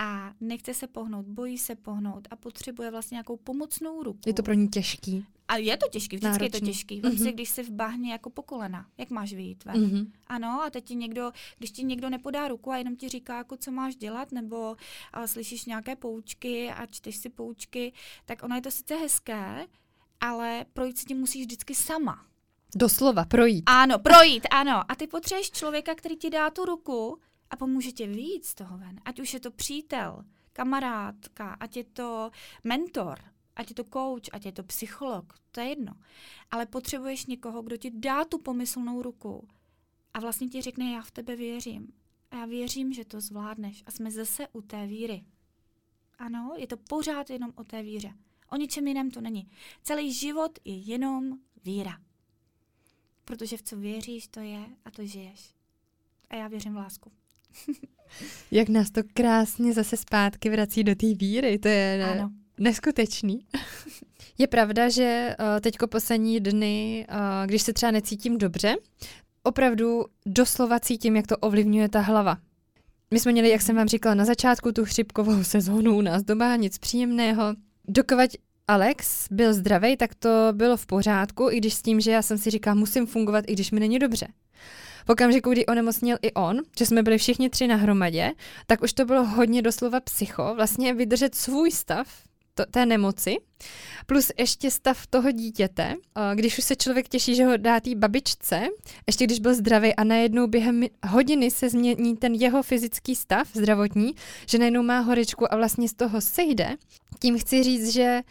a 0.00 0.32
nechce 0.40 0.74
se 0.74 0.86
pohnout, 0.86 1.26
bojí 1.26 1.58
se 1.58 1.76
pohnout 1.76 2.28
a 2.30 2.36
potřebuje 2.36 2.90
vlastně 2.90 3.14
nějakou 3.14 3.36
pomocnou 3.36 4.02
ruku. 4.02 4.20
Je 4.26 4.34
to 4.34 4.42
pro 4.42 4.54
ní 4.54 4.68
těžký. 4.68 5.26
A 5.48 5.56
je 5.56 5.76
to 5.76 5.88
těžký, 5.88 6.16
vždycky 6.16 6.32
Náročný. 6.32 6.46
je 6.56 6.60
to 6.60 6.66
těžký. 6.66 7.00
Vem 7.00 7.12
mm-hmm. 7.12 7.22
si, 7.22 7.32
když 7.32 7.48
jsi 7.48 7.62
v 7.62 7.70
bahně 7.70 8.12
jako 8.12 8.30
po 8.30 8.42
kolena, 8.42 8.86
jak 8.98 9.10
máš 9.10 9.32
vyjít 9.32 9.64
ven. 9.64 9.76
Mm-hmm. 9.76 10.10
Ano, 10.26 10.62
a 10.66 10.70
teď 10.70 10.84
ti 10.84 10.94
někdo, 10.94 11.32
když 11.58 11.70
ti 11.70 11.82
někdo 11.82 12.10
nepodá 12.10 12.48
ruku 12.48 12.70
a 12.70 12.76
jenom 12.76 12.96
ti 12.96 13.08
říká, 13.08 13.36
jako 13.36 13.56
co 13.56 13.70
máš 13.70 13.96
dělat, 13.96 14.32
nebo 14.32 14.76
a 15.12 15.26
slyšíš 15.26 15.64
nějaké 15.64 15.96
poučky 15.96 16.70
a 16.70 16.86
čteš 16.86 17.16
si 17.16 17.28
poučky, 17.28 17.92
tak 18.24 18.42
ono 18.42 18.54
je 18.56 18.62
to 18.62 18.70
sice 18.70 18.96
hezké, 18.96 19.66
ale 20.20 20.66
projít 20.72 20.98
si 20.98 21.04
tím 21.04 21.18
musíš 21.18 21.42
vždycky 21.42 21.74
sama. 21.74 22.26
Doslova, 22.76 23.24
projít. 23.24 23.64
Ano, 23.66 23.98
projít, 23.98 24.46
ano. 24.50 24.82
A 24.88 24.94
ty 24.94 25.06
potřebuješ 25.06 25.50
člověka, 25.50 25.94
který 25.94 26.16
ti 26.16 26.30
dá 26.30 26.50
tu 26.50 26.64
ruku, 26.64 27.18
a 27.54 27.56
pomůže 27.56 27.92
tě 27.92 28.06
víc 28.06 28.48
z 28.48 28.54
toho 28.54 28.78
ven. 28.78 29.00
Ať 29.04 29.20
už 29.20 29.34
je 29.34 29.40
to 29.40 29.50
přítel, 29.50 30.24
kamarádka, 30.52 31.56
ať 31.60 31.76
je 31.76 31.84
to 31.84 32.30
mentor, 32.64 33.18
ať 33.56 33.68
je 33.68 33.74
to 33.74 33.84
coach, 33.84 34.28
ať 34.32 34.46
je 34.46 34.52
to 34.52 34.62
psycholog, 34.62 35.34
to 35.50 35.60
je 35.60 35.68
jedno. 35.68 35.92
Ale 36.50 36.66
potřebuješ 36.66 37.26
někoho, 37.26 37.62
kdo 37.62 37.76
ti 37.76 37.90
dá 37.90 38.24
tu 38.24 38.38
pomyslnou 38.38 39.02
ruku 39.02 39.48
a 40.14 40.20
vlastně 40.20 40.48
ti 40.48 40.62
řekne, 40.62 40.90
já 40.90 41.02
v 41.02 41.10
tebe 41.10 41.36
věřím. 41.36 41.92
A 42.30 42.36
já 42.36 42.46
věřím, 42.46 42.92
že 42.92 43.04
to 43.04 43.20
zvládneš. 43.20 43.82
A 43.86 43.90
jsme 43.90 44.10
zase 44.10 44.48
u 44.48 44.62
té 44.62 44.86
víry. 44.86 45.24
Ano, 46.18 46.54
je 46.56 46.66
to 46.66 46.76
pořád 46.76 47.30
jenom 47.30 47.52
o 47.56 47.64
té 47.64 47.82
víře. 47.82 48.14
O 48.50 48.56
ničem 48.56 48.86
jiném 48.86 49.10
to 49.10 49.20
není. 49.20 49.50
Celý 49.82 50.12
život 50.12 50.58
je 50.64 50.78
jenom 50.78 51.38
víra. 51.64 52.00
Protože 53.24 53.56
v 53.56 53.62
co 53.62 53.76
věříš, 53.76 54.28
to 54.28 54.40
je 54.40 54.66
a 54.84 54.90
to 54.90 55.06
žiješ. 55.06 55.54
A 56.30 56.36
já 56.36 56.48
věřím 56.48 56.72
v 56.72 56.76
lásku. 56.76 57.12
Jak 58.50 58.68
nás 58.68 58.90
to 58.90 59.00
krásně 59.14 59.72
zase 59.72 59.96
zpátky 59.96 60.50
vrací 60.50 60.84
do 60.84 60.94
té 60.94 61.14
víry, 61.14 61.58
to 61.58 61.68
je 61.68 61.98
ne, 61.98 62.12
ano. 62.12 62.30
neskutečný. 62.60 63.38
je 64.38 64.46
pravda, 64.46 64.88
že 64.88 65.36
uh, 65.38 65.60
teďko 65.60 65.86
poslední 65.86 66.40
dny, 66.40 67.06
uh, 67.10 67.16
když 67.46 67.62
se 67.62 67.72
třeba 67.72 67.92
necítím 67.92 68.38
dobře, 68.38 68.76
opravdu 69.42 70.04
doslova 70.26 70.80
cítím, 70.80 71.16
jak 71.16 71.26
to 71.26 71.36
ovlivňuje 71.36 71.88
ta 71.88 72.00
hlava. 72.00 72.38
My 73.10 73.20
jsme 73.20 73.32
měli, 73.32 73.48
jak 73.48 73.62
jsem 73.62 73.76
vám 73.76 73.88
říkala, 73.88 74.14
na 74.14 74.24
začátku 74.24 74.72
tu 74.72 74.84
chřipkovou 74.84 75.44
sezónu 75.44 75.96
u 75.96 76.00
nás 76.00 76.22
doma, 76.22 76.56
nic 76.56 76.78
příjemného. 76.78 77.54
Dokovat 77.88 78.30
Alex 78.68 79.26
byl 79.30 79.54
zdravý, 79.54 79.96
tak 79.96 80.14
to 80.14 80.28
bylo 80.52 80.76
v 80.76 80.86
pořádku, 80.86 81.50
i 81.50 81.58
když 81.58 81.74
s 81.74 81.82
tím, 81.82 82.00
že 82.00 82.10
já 82.10 82.22
jsem 82.22 82.38
si 82.38 82.50
říkala, 82.50 82.74
musím 82.74 83.06
fungovat, 83.06 83.44
i 83.48 83.52
když 83.52 83.70
mi 83.70 83.80
není 83.80 83.98
dobře. 83.98 84.26
V 85.06 85.10
okamžiku, 85.10 85.50
kdy 85.50 85.66
onemocněl 85.66 86.18
i 86.22 86.32
on, 86.32 86.56
že 86.78 86.86
jsme 86.86 87.02
byli 87.02 87.18
všichni 87.18 87.50
tři 87.50 87.66
na 87.66 87.76
hromadě, 87.76 88.32
tak 88.66 88.82
už 88.82 88.92
to 88.92 89.04
bylo 89.04 89.24
hodně 89.24 89.62
doslova 89.62 90.00
psycho, 90.00 90.54
vlastně 90.54 90.94
vydržet 90.94 91.34
svůj 91.34 91.70
stav, 91.70 92.08
to, 92.54 92.66
té 92.70 92.86
nemoci, 92.86 93.36
plus 94.06 94.30
ještě 94.38 94.70
stav 94.70 95.06
toho 95.06 95.30
dítěte, 95.30 95.94
když 96.34 96.58
už 96.58 96.64
se 96.64 96.76
člověk 96.76 97.08
těší, 97.08 97.34
že 97.34 97.44
ho 97.44 97.56
dá 97.56 97.80
té 97.80 97.94
babičce, 97.94 98.62
ještě 99.06 99.24
když 99.24 99.40
byl 99.40 99.54
zdravý 99.54 99.94
a 99.94 100.04
najednou 100.04 100.46
během 100.46 100.84
hodiny 101.08 101.50
se 101.50 101.70
změní 101.70 102.16
ten 102.16 102.34
jeho 102.34 102.62
fyzický 102.62 103.16
stav 103.16 103.48
zdravotní, 103.54 104.14
že 104.48 104.58
najednou 104.58 104.82
má 104.82 104.98
horečku 104.98 105.52
a 105.52 105.56
vlastně 105.56 105.88
z 105.88 105.94
toho 105.94 106.20
sejde, 106.20 106.76
tím 107.20 107.38
chci 107.38 107.62
říct, 107.62 107.92
že 107.92 108.22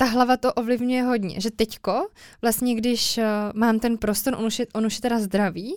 ta 0.00 0.04
hlava 0.04 0.36
to 0.36 0.52
ovlivňuje 0.52 1.02
hodně, 1.02 1.40
že 1.40 1.50
teďko, 1.50 2.08
vlastně 2.42 2.74
když 2.74 3.18
uh, 3.18 3.24
mám 3.54 3.80
ten 3.80 3.98
prostor, 3.98 4.34
on 4.34 4.46
už, 4.46 4.58
je, 4.58 4.66
on 4.74 4.86
už 4.86 4.94
je 4.94 5.00
teda 5.00 5.20
zdravý, 5.20 5.74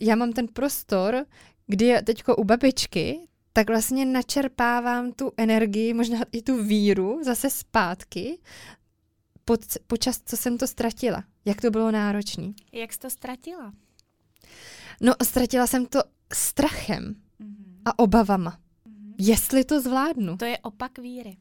já 0.00 0.16
mám 0.16 0.32
ten 0.32 0.48
prostor, 0.48 1.26
kdy 1.66 1.84
je 1.84 2.02
teďko 2.02 2.36
u 2.36 2.44
babičky, 2.44 3.28
tak 3.52 3.68
vlastně 3.68 4.06
načerpávám 4.06 5.12
tu 5.12 5.32
energii, 5.36 5.94
možná 5.94 6.18
i 6.32 6.42
tu 6.42 6.64
víru 6.64 7.20
zase 7.24 7.50
zpátky, 7.50 8.38
pod, 9.44 9.60
počas, 9.86 10.20
co 10.24 10.36
jsem 10.36 10.58
to 10.58 10.66
ztratila. 10.66 11.24
Jak 11.44 11.60
to 11.60 11.70
bylo 11.70 11.90
náročné. 11.90 12.52
Jak 12.72 12.92
jsi 12.92 12.98
to 12.98 13.10
ztratila? 13.10 13.72
No, 15.00 15.14
ztratila 15.22 15.66
jsem 15.66 15.86
to 15.86 16.02
strachem 16.32 17.14
mm-hmm. 17.40 17.82
a 17.84 17.98
obavama. 17.98 18.50
Mm-hmm. 18.50 19.14
Jestli 19.18 19.64
to 19.64 19.80
zvládnu. 19.80 20.36
To 20.36 20.44
je 20.44 20.58
opak 20.58 20.98
víry. 20.98 21.36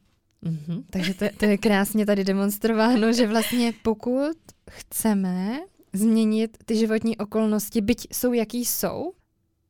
Mm-hmm, 0.45 0.83
takže 0.89 1.13
to, 1.13 1.25
to 1.37 1.45
je 1.45 1.57
krásně 1.57 2.05
tady 2.05 2.23
demonstrováno, 2.23 3.13
že 3.13 3.27
vlastně 3.27 3.73
pokud 3.83 4.37
chceme 4.69 5.59
změnit 5.93 6.57
ty 6.65 6.77
životní 6.77 7.17
okolnosti, 7.17 7.81
byť 7.81 8.07
jsou 8.11 8.33
jaký 8.33 8.65
jsou, 8.65 9.13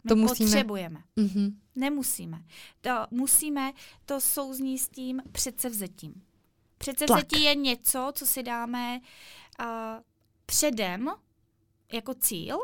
to 0.07 0.15
musíme... 0.15 0.49
Potřebujeme. 0.49 0.99
Mm-hmm. 1.17 1.53
Nemusíme. 1.75 2.43
To 2.81 2.91
musíme, 3.11 3.71
to 4.05 4.21
souzní 4.21 4.77
s 4.77 4.89
tím 4.89 5.21
předsevzetím. 5.31 6.21
Předsevzetí 6.77 7.27
Tlak. 7.27 7.41
je 7.41 7.55
něco, 7.55 8.11
co 8.15 8.25
si 8.25 8.43
dáme 8.43 8.99
uh, 9.59 9.65
předem 10.45 11.09
jako 11.93 12.13
cíl 12.13 12.57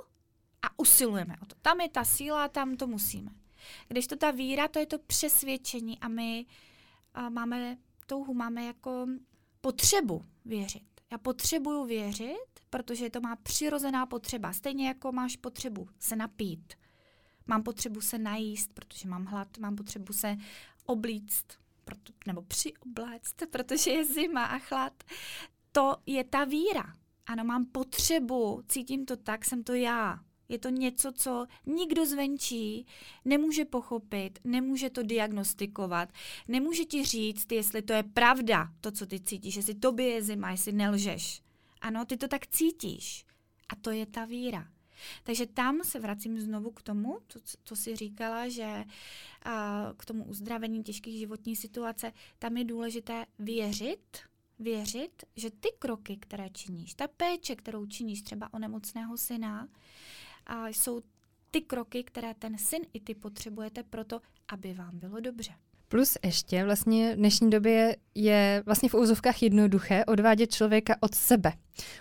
a 0.61 0.79
usilujeme 0.79 1.35
o 1.41 1.45
to. 1.45 1.55
Tam 1.61 1.81
je 1.81 1.89
ta 1.89 2.03
síla, 2.03 2.47
tam 2.47 2.75
to 2.77 2.87
musíme. 2.87 3.31
Když 3.87 4.07
to 4.07 4.15
ta 4.15 4.31
víra, 4.31 4.67
to 4.67 4.79
je 4.79 4.85
to 4.85 4.99
přesvědčení 4.99 5.99
a 5.99 6.07
my 6.07 6.45
uh, 7.17 7.29
máme 7.29 7.77
touhu, 8.11 8.33
máme 8.33 8.65
jako 8.65 9.07
potřebu 9.61 10.25
věřit. 10.45 10.83
Já 11.11 11.17
potřebuju 11.17 11.85
věřit, 11.85 12.49
protože 12.69 13.09
to 13.09 13.21
má 13.21 13.35
přirozená 13.35 14.05
potřeba. 14.05 14.53
Stejně 14.53 14.87
jako 14.87 15.11
máš 15.11 15.35
potřebu 15.37 15.87
se 15.99 16.15
napít. 16.15 16.73
Mám 17.47 17.63
potřebu 17.63 18.01
se 18.01 18.19
najíst, 18.19 18.73
protože 18.73 19.09
mám 19.09 19.25
hlad. 19.25 19.57
Mám 19.57 19.75
potřebu 19.75 20.13
se 20.13 20.37
oblíct, 20.85 21.45
proto, 21.85 22.13
nebo 22.27 22.41
přiobléct, 22.41 23.35
protože 23.51 23.91
je 23.91 24.05
zima 24.05 24.45
a 24.45 24.59
chlad. 24.59 25.03
To 25.71 25.97
je 26.05 26.23
ta 26.23 26.43
víra. 26.43 26.95
Ano, 27.25 27.43
mám 27.43 27.65
potřebu, 27.65 28.61
cítím 28.67 29.05
to 29.05 29.17
tak, 29.17 29.45
jsem 29.45 29.63
to 29.63 29.73
já. 29.73 30.19
Je 30.51 30.59
to 30.59 30.69
něco, 30.69 31.11
co 31.11 31.47
nikdo 31.65 32.05
zvenčí 32.05 32.85
nemůže 33.25 33.65
pochopit, 33.65 34.39
nemůže 34.43 34.89
to 34.89 35.03
diagnostikovat, 35.03 36.09
nemůže 36.47 36.85
ti 36.85 37.05
říct, 37.05 37.51
jestli 37.51 37.81
to 37.81 37.93
je 37.93 38.03
pravda, 38.03 38.69
to, 38.81 38.91
co 38.91 39.05
ty 39.05 39.19
cítíš, 39.19 39.55
jestli 39.55 39.75
tobě 39.75 40.07
je 40.07 40.23
zima, 40.23 40.51
jestli 40.51 40.71
nelžeš. 40.71 41.41
Ano, 41.81 42.05
ty 42.05 42.17
to 42.17 42.27
tak 42.27 42.47
cítíš. 42.47 43.25
A 43.69 43.75
to 43.75 43.91
je 43.91 44.05
ta 44.05 44.25
víra. 44.25 44.67
Takže 45.23 45.45
tam 45.45 45.83
se 45.83 45.99
vracím 45.99 46.39
znovu 46.39 46.71
k 46.71 46.81
tomu, 46.81 47.19
to, 47.27 47.39
co 47.63 47.75
jsi 47.75 47.95
říkala, 47.95 48.49
že 48.49 48.83
a, 49.43 49.93
k 49.97 50.05
tomu 50.05 50.23
uzdravení 50.23 50.83
těžkých 50.83 51.19
životní 51.19 51.55
situace, 51.55 52.13
tam 52.39 52.57
je 52.57 52.65
důležité 52.65 53.25
věřit, 53.39 54.19
věřit, 54.59 55.23
že 55.35 55.51
ty 55.51 55.69
kroky, 55.79 56.17
které 56.17 56.49
činíš, 56.49 56.93
ta 56.93 57.07
péče, 57.07 57.55
kterou 57.55 57.85
činíš 57.85 58.21
třeba 58.21 58.53
o 58.53 58.59
nemocného 58.59 59.17
syna, 59.17 59.67
a 60.45 60.67
jsou 60.67 61.01
ty 61.51 61.61
kroky, 61.61 62.03
které 62.03 62.33
ten 62.33 62.57
syn 62.57 62.81
i 62.93 62.99
ty 62.99 63.15
potřebujete 63.15 63.83
proto, 63.83 64.21
aby 64.53 64.73
vám 64.73 64.99
bylo 64.99 65.19
dobře. 65.19 65.51
Plus 65.87 66.17
ještě 66.25 66.63
vlastně 66.65 67.13
v 67.13 67.17
dnešní 67.17 67.49
době 67.49 67.95
je 68.15 68.63
vlastně 68.65 68.89
v 68.89 68.93
úzovkách 68.93 69.43
jednoduché 69.43 70.05
odvádět 70.05 70.53
člověka 70.53 70.95
od 70.99 71.15
sebe, 71.15 71.53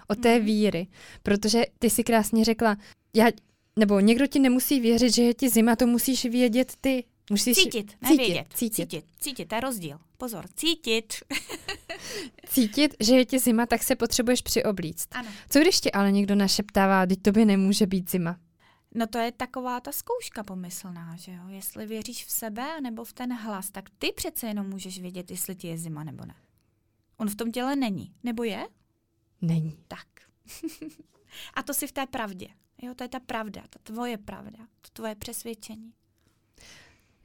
od 0.08 0.18
té 0.20 0.38
mm. 0.38 0.44
víry, 0.44 0.86
protože 1.22 1.62
ty 1.78 1.90
si 1.90 2.04
krásně 2.04 2.44
řekla, 2.44 2.76
já, 3.14 3.26
nebo 3.78 4.00
někdo 4.00 4.26
ti 4.26 4.38
nemusí 4.38 4.80
věřit, 4.80 5.14
že 5.14 5.22
je 5.22 5.34
ti 5.34 5.48
zima, 5.48 5.76
to 5.76 5.86
musíš 5.86 6.24
vědět 6.24 6.72
ty. 6.80 7.04
Musíš 7.30 7.56
cítit, 7.56 7.96
nevědět. 8.02 8.46
Cítit, 8.54 8.74
cítit. 8.74 8.90
Cítit, 8.90 9.04
cítit, 9.20 9.44
to 9.44 9.54
je 9.54 9.60
rozdíl. 9.60 9.98
Pozor, 10.16 10.48
cítit. 10.56 11.14
cítit, 12.46 12.94
že 13.00 13.14
je 13.14 13.24
ti 13.24 13.38
zima, 13.38 13.66
tak 13.66 13.82
se 13.82 13.96
potřebuješ 13.96 14.42
přioblíct. 14.42 15.08
Ano. 15.12 15.28
Co 15.50 15.60
když 15.60 15.80
ti 15.80 15.92
ale 15.92 16.12
někdo 16.12 16.34
našeptává, 16.34 17.06
teď 17.06 17.22
tobě 17.22 17.44
nemůže 17.44 17.86
být 17.86 18.10
zima? 18.10 18.36
No 18.94 19.06
to 19.06 19.18
je 19.18 19.32
taková 19.32 19.80
ta 19.80 19.92
zkouška 19.92 20.42
pomyslná, 20.42 21.16
že 21.16 21.32
jo? 21.32 21.42
Jestli 21.48 21.86
věříš 21.86 22.24
v 22.24 22.30
sebe 22.30 22.80
nebo 22.80 23.04
v 23.04 23.12
ten 23.12 23.32
hlas, 23.32 23.70
tak 23.70 23.90
ty 23.98 24.12
přece 24.12 24.46
jenom 24.46 24.68
můžeš 24.68 25.00
vědět, 25.00 25.30
jestli 25.30 25.56
ti 25.56 25.68
je 25.68 25.78
zima 25.78 26.04
nebo 26.04 26.24
ne. 26.24 26.34
On 27.16 27.28
v 27.28 27.34
tom 27.34 27.52
těle 27.52 27.76
není. 27.76 28.14
Nebo 28.22 28.44
je? 28.44 28.68
Není. 29.40 29.78
Tak. 29.88 30.06
A 31.54 31.62
to 31.62 31.74
si 31.74 31.86
v 31.86 31.92
té 31.92 32.06
pravdě. 32.06 32.48
Jo, 32.82 32.94
to 32.94 33.04
je 33.04 33.08
ta 33.08 33.20
pravda, 33.20 33.62
ta 33.70 33.78
tvoje 33.82 34.18
pravda, 34.18 34.58
to 34.80 34.88
tvoje 34.92 35.14
přesvědčení. 35.14 35.92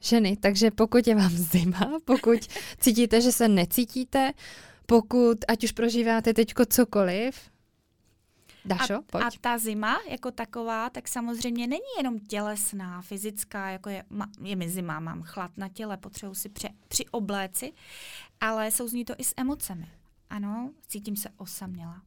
Ženy, 0.00 0.36
takže 0.36 0.70
pokud 0.70 1.06
je 1.06 1.14
vám 1.14 1.30
zima, 1.30 1.98
pokud 2.04 2.38
cítíte, 2.80 3.20
že 3.20 3.32
se 3.32 3.48
necítíte, 3.48 4.32
pokud 4.86 5.38
ať 5.48 5.64
už 5.64 5.72
prožíváte 5.72 6.34
teďko 6.34 6.66
cokoliv, 6.66 7.50
Dašo, 8.66 8.94
a, 8.94 9.02
pojď. 9.02 9.24
a 9.24 9.28
ta 9.40 9.58
zima 9.58 9.98
jako 10.08 10.30
taková, 10.30 10.90
tak 10.90 11.08
samozřejmě 11.08 11.66
není 11.66 11.92
jenom 11.98 12.18
tělesná, 12.18 13.02
fyzická, 13.02 13.70
jako 13.70 13.90
je, 13.90 14.04
je 14.42 14.56
mi 14.56 14.68
zima, 14.68 15.00
mám 15.00 15.22
chlad 15.22 15.50
na 15.56 15.68
těle, 15.68 15.96
potřebuji 15.96 16.34
si 16.34 16.48
pře, 16.48 16.68
přiobléci, 16.88 17.72
ale 18.40 18.70
jsou 18.70 18.88
z 18.88 18.92
ní 18.92 19.04
to 19.04 19.14
i 19.18 19.24
s 19.24 19.34
emocemi. 19.36 19.88
Ano, 20.30 20.70
cítím 20.86 21.16
se 21.16 21.28
osaměla. 21.36 22.02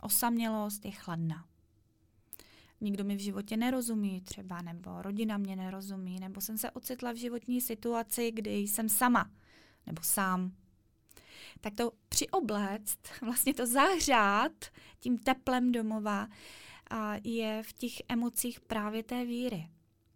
Osamělost 0.00 0.84
je 0.84 0.90
chladná. 0.90 1.44
Nikdo 2.82 3.04
mi 3.04 3.16
v 3.16 3.20
životě 3.20 3.56
nerozumí 3.56 4.20
třeba, 4.20 4.62
nebo 4.62 5.02
rodina 5.02 5.38
mě 5.38 5.56
nerozumí, 5.56 6.20
nebo 6.20 6.40
jsem 6.40 6.58
se 6.58 6.70
ocitla 6.70 7.12
v 7.12 7.16
životní 7.16 7.60
situaci, 7.60 8.30
kdy 8.30 8.56
jsem 8.56 8.88
sama, 8.88 9.30
nebo 9.86 10.02
sám, 10.02 10.52
tak 11.60 11.74
to 11.74 11.92
přiobléct, 12.08 12.98
vlastně 13.22 13.54
to 13.54 13.66
zahřát 13.66 14.52
tím 15.00 15.18
teplem 15.18 15.72
domova 15.72 16.28
a 16.90 17.14
je 17.24 17.62
v 17.62 17.72
těch 17.72 17.92
emocích 18.08 18.60
právě 18.60 19.02
té 19.02 19.24
víry. 19.24 19.68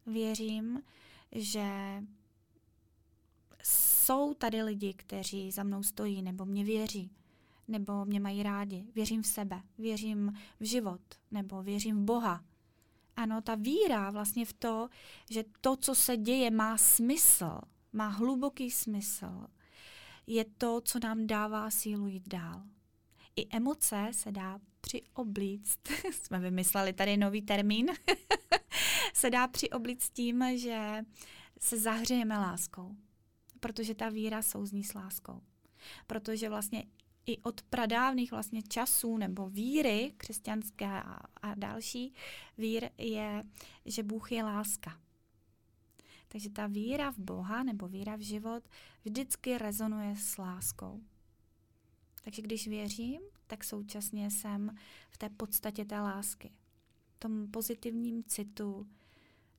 Věřím, 0.07 0.83
že 1.33 1.68
jsou 3.62 4.35
tady 4.35 4.62
lidi, 4.62 4.94
kteří 4.94 5.50
za 5.50 5.62
mnou 5.62 5.83
stojí 5.83 6.22
nebo 6.22 6.44
mě 6.44 6.64
věří, 6.64 7.11
nebo 7.68 8.05
mě 8.05 8.20
mají 8.20 8.42
rádi. 8.42 8.87
Věřím 8.94 9.22
v 9.22 9.26
sebe, 9.26 9.62
věřím 9.79 10.33
v 10.61 10.64
život, 10.64 11.00
nebo 11.31 11.62
věřím 11.62 11.96
v 11.96 12.05
Boha. 12.05 12.44
Ano, 13.16 13.40
ta 13.40 13.55
víra 13.55 14.11
vlastně 14.11 14.44
v 14.44 14.52
to, 14.52 14.88
že 15.31 15.44
to, 15.61 15.76
co 15.76 15.94
se 15.94 16.16
děje, 16.16 16.50
má 16.50 16.79
smysl, 16.79 17.61
má 17.92 18.09
hluboký 18.09 18.70
smysl 18.70 19.46
je 20.26 20.44
to, 20.44 20.81
co 20.81 20.98
nám 20.98 21.26
dává 21.26 21.70
sílu 21.70 22.07
jít 22.07 22.29
dál. 22.29 22.62
I 23.37 23.57
emoce 23.57 24.09
se 24.12 24.33
dá 24.33 24.61
přioblíct, 24.81 25.88
jsme 26.12 26.38
vymysleli 26.38 26.92
tady 26.92 27.16
nový 27.16 27.42
termín, 27.42 27.87
se 29.14 29.31
dá 29.31 29.48
přioblíct 29.48 30.12
tím, 30.12 30.44
že 30.59 31.05
se 31.61 31.79
zahřejeme 31.79 32.38
láskou, 32.38 32.96
protože 33.61 33.94
ta 33.94 34.09
víra 34.09 34.42
souzní 34.42 34.85
s 34.85 34.94
láskou. 34.94 35.42
Protože 36.07 36.48
vlastně 36.48 36.85
i 37.27 37.39
od 37.39 37.62
pradávných 37.62 38.31
vlastně 38.31 38.62
časů 38.62 39.17
nebo 39.17 39.51
víry 39.51 40.12
křesťanské 40.17 40.87
a, 40.87 41.19
a 41.43 41.55
další 41.55 42.15
vír 42.59 42.91
je, 42.99 43.45
že 43.85 44.03
Bůh 44.03 44.33
je 44.33 44.45
láska. 44.45 45.01
Takže 46.29 46.51
ta 46.51 46.67
víra 46.67 47.11
v 47.12 47.19
Boha 47.19 47.62
nebo 47.62 47.89
víra 47.89 48.17
v 48.17 48.21
život 48.21 48.62
vždycky 49.05 49.59
rezonuje 49.59 50.17
s 50.17 50.39
láskou. 50.39 51.01
Takže 52.25 52.43
když 52.43 52.69
věřím, 52.69 53.21
tak 53.47 53.65
současně 53.65 54.31
jsem 54.31 54.77
v 55.11 55.19
té 55.19 55.29
podstatě 55.29 55.85
té 55.85 56.01
lásky, 56.01 56.51
v 57.17 57.19
tom 57.19 57.51
pozitivním 57.51 58.25
citu 58.25 58.87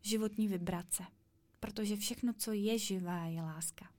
životní 0.02 0.48
vibrace. 0.48 1.04
Protože 1.60 1.98
všechno, 1.98 2.34
co 2.34 2.52
je 2.52 2.78
živé, 2.78 3.32
je 3.32 3.42
láska. 3.42 3.90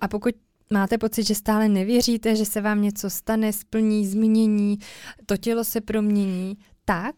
A 0.00 0.08
pokud 0.08 0.34
máte 0.72 0.98
pocit, 0.98 1.22
že 1.26 1.34
stále 1.34 1.68
nevěříte, 1.68 2.36
že 2.36 2.44
se 2.44 2.60
vám 2.60 2.82
něco 2.82 3.10
stane, 3.10 3.52
splní, 3.52 4.06
změní, 4.06 4.78
to 5.26 5.36
tělo 5.36 5.64
se 5.64 5.80
promění, 5.80 6.58
tak? 6.84 7.14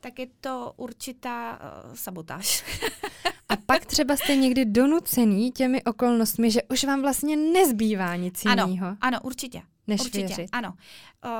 Tak 0.00 0.18
je 0.18 0.26
to 0.40 0.72
určitá 0.76 1.58
uh, 1.88 1.94
sabotáž. 1.94 2.64
A 3.48 3.56
pak 3.56 3.86
třeba 3.86 4.16
jste 4.16 4.36
někdy 4.36 4.64
donucený 4.64 5.50
těmi 5.52 5.82
okolnostmi, 5.84 6.50
že 6.50 6.62
už 6.62 6.84
vám 6.84 7.00
vlastně 7.02 7.36
nezbývá 7.36 8.16
nic 8.16 8.44
jiného. 8.44 8.86
Ano, 8.86 8.96
ano, 9.00 9.18
určitě. 9.22 9.62
Než 9.86 10.00
Určitě, 10.00 10.26
věřit. 10.26 10.48
ano. 10.52 10.74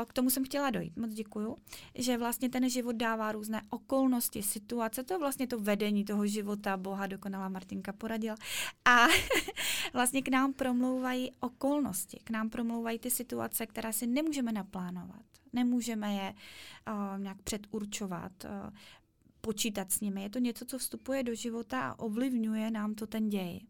K 0.06 0.12
tomu 0.12 0.30
jsem 0.30 0.44
chtěla 0.44 0.70
dojít, 0.70 0.96
moc 0.96 1.10
děkuju, 1.10 1.56
že 1.94 2.18
vlastně 2.18 2.48
ten 2.48 2.70
život 2.70 2.96
dává 2.96 3.32
různé 3.32 3.62
okolnosti, 3.70 4.42
situace, 4.42 5.04
to 5.04 5.14
je 5.14 5.18
vlastně 5.18 5.46
to 5.46 5.58
vedení 5.58 6.04
toho 6.04 6.26
života, 6.26 6.76
Boha 6.76 7.06
dokonalá 7.06 7.48
Martinka 7.48 7.92
poradila. 7.92 8.36
A 8.84 9.06
vlastně 9.92 10.22
k 10.22 10.28
nám 10.28 10.52
promlouvají 10.52 11.32
okolnosti, 11.40 12.20
k 12.24 12.30
nám 12.30 12.50
promlouvají 12.50 12.98
ty 12.98 13.10
situace, 13.10 13.66
které 13.66 13.92
si 13.92 14.06
nemůžeme 14.06 14.52
naplánovat. 14.52 15.22
Nemůžeme 15.52 16.14
je 16.14 16.34
uh, 16.34 17.20
nějak 17.20 17.42
předurčovat. 17.42 18.32
Uh, 18.44 18.70
počítat 19.40 19.92
s 19.92 20.00
nimi. 20.00 20.22
Je 20.22 20.30
to 20.30 20.38
něco, 20.38 20.64
co 20.64 20.78
vstupuje 20.78 21.22
do 21.22 21.34
života 21.34 21.88
a 21.88 21.98
ovlivňuje 21.98 22.70
nám 22.70 22.94
to 22.94 23.06
ten 23.06 23.28
děj. 23.28 23.60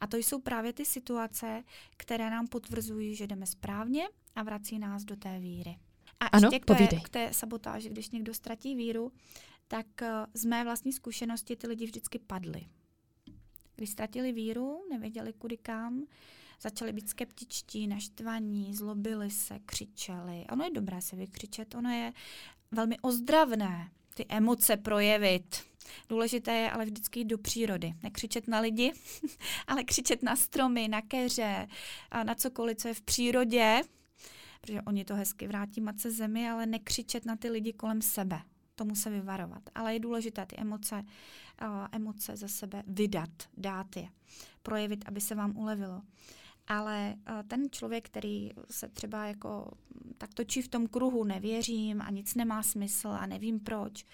A 0.00 0.06
to 0.06 0.16
jsou 0.16 0.40
právě 0.40 0.72
ty 0.72 0.84
situace, 0.84 1.62
které 1.96 2.30
nám 2.30 2.46
potvrzují, 2.46 3.14
že 3.14 3.26
jdeme 3.26 3.46
správně 3.46 4.08
a 4.36 4.42
vrací 4.42 4.78
nás 4.78 5.04
do 5.04 5.16
té 5.16 5.38
víry. 5.38 5.78
A 6.20 6.26
ano, 6.26 6.48
ještě 6.52 6.58
k 6.58 6.64
té, 6.64 7.00
k 7.00 7.08
té 7.08 7.28
sabotáži, 7.32 7.88
když 7.88 8.10
někdo 8.10 8.34
ztratí 8.34 8.74
víru, 8.74 9.12
tak 9.68 10.02
eh, 10.02 10.26
z 10.34 10.44
mé 10.44 10.64
vlastní 10.64 10.92
zkušenosti 10.92 11.56
ty 11.56 11.66
lidi 11.66 11.84
vždycky 11.84 12.18
padli. 12.18 12.66
Když 13.76 13.90
ztratili 13.90 14.32
víru, 14.32 14.80
nevěděli 14.90 15.32
kudy 15.32 15.56
kam, 15.56 16.04
začali 16.60 16.92
být 16.92 17.08
skeptičtí, 17.08 17.86
naštvaní, 17.86 18.74
zlobili 18.74 19.30
se, 19.30 19.58
křičeli. 19.66 20.44
Ono 20.52 20.64
je 20.64 20.70
dobré 20.70 21.00
se 21.00 21.16
vykřičet, 21.16 21.74
ono 21.74 21.90
je 21.90 22.12
velmi 22.70 22.98
ozdravné 23.00 23.90
ty 24.14 24.26
emoce 24.28 24.76
projevit. 24.76 25.64
Důležité 26.08 26.52
je 26.52 26.70
ale 26.70 26.84
vždycky 26.84 27.20
jít 27.20 27.24
do 27.24 27.38
přírody. 27.38 27.94
Nekřičet 28.02 28.48
na 28.48 28.60
lidi, 28.60 28.92
ale 29.66 29.84
křičet 29.84 30.22
na 30.22 30.36
stromy, 30.36 30.88
na 30.88 31.02
keře, 31.02 31.68
a 32.10 32.24
na 32.24 32.34
cokoliv, 32.34 32.76
co 32.76 32.88
je 32.88 32.94
v 32.94 33.02
přírodě, 33.02 33.82
protože 34.66 34.82
oni 34.82 35.04
to 35.04 35.14
hezky 35.14 35.46
vrátí 35.46 35.80
matce 35.80 36.10
zemi, 36.10 36.50
ale 36.50 36.66
nekřičet 36.66 37.26
na 37.26 37.36
ty 37.36 37.50
lidi 37.50 37.72
kolem 37.72 38.02
sebe. 38.02 38.40
Tomu 38.74 38.94
se 38.94 39.10
vyvarovat. 39.10 39.62
Ale 39.74 39.92
je 39.92 40.00
důležité 40.00 40.46
ty 40.46 40.56
emoce, 40.56 41.04
uh, 41.62 41.68
emoce 41.92 42.36
za 42.36 42.48
sebe 42.48 42.82
vydat, 42.86 43.30
dát 43.56 43.96
je, 43.96 44.08
projevit, 44.62 45.04
aby 45.08 45.20
se 45.20 45.34
vám 45.34 45.56
ulevilo. 45.56 46.02
Ale 46.66 47.14
uh, 47.16 47.42
ten 47.48 47.70
člověk, 47.70 48.06
který 48.06 48.50
se 48.70 48.88
třeba 48.88 49.24
jako 49.24 49.70
tak 50.18 50.34
točí 50.34 50.62
v 50.62 50.68
tom 50.68 50.86
kruhu, 50.86 51.24
nevěřím 51.24 52.02
a 52.02 52.10
nic 52.10 52.34
nemá 52.34 52.62
smysl 52.62 53.08
a 53.08 53.26
nevím 53.26 53.60
proč, 53.60 54.04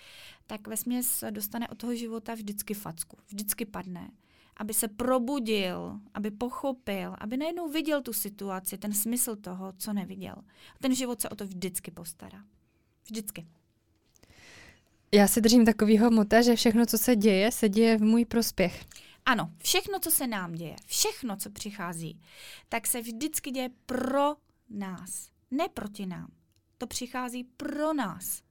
tak 0.46 0.66
ve 0.66 0.76
směs 0.76 1.24
dostane 1.30 1.68
od 1.68 1.78
toho 1.78 1.94
života 1.94 2.34
vždycky 2.34 2.74
facku, 2.74 3.16
vždycky 3.26 3.64
padne. 3.64 4.10
Aby 4.56 4.74
se 4.74 4.88
probudil, 4.88 6.00
aby 6.14 6.30
pochopil, 6.30 7.14
aby 7.18 7.36
najednou 7.36 7.68
viděl 7.68 8.02
tu 8.02 8.12
situaci, 8.12 8.78
ten 8.78 8.92
smysl 8.92 9.36
toho, 9.36 9.72
co 9.78 9.92
neviděl. 9.92 10.34
Ten 10.80 10.94
život 10.94 11.20
se 11.20 11.28
o 11.28 11.34
to 11.34 11.46
vždycky 11.46 11.90
postará. 11.90 12.44
Vždycky. 13.04 13.46
Já 15.14 15.28
si 15.28 15.40
držím 15.40 15.64
takového 15.64 16.10
mota, 16.10 16.42
že 16.42 16.56
všechno, 16.56 16.86
co 16.86 16.98
se 16.98 17.16
děje, 17.16 17.52
se 17.52 17.68
děje 17.68 17.98
v 17.98 18.02
můj 18.02 18.24
prospěch. 18.24 18.84
Ano, 19.26 19.52
všechno, 19.58 19.98
co 19.98 20.10
se 20.10 20.26
nám 20.26 20.52
děje, 20.52 20.76
všechno, 20.86 21.36
co 21.36 21.50
přichází, 21.50 22.20
tak 22.68 22.86
se 22.86 23.00
vždycky 23.00 23.50
děje 23.50 23.70
pro 23.86 24.34
nás, 24.70 25.30
ne 25.50 25.68
proti 25.74 26.06
nám. 26.06 26.32
To 26.78 26.86
přichází 26.86 27.44
pro 27.44 27.92
nás. 27.92 28.42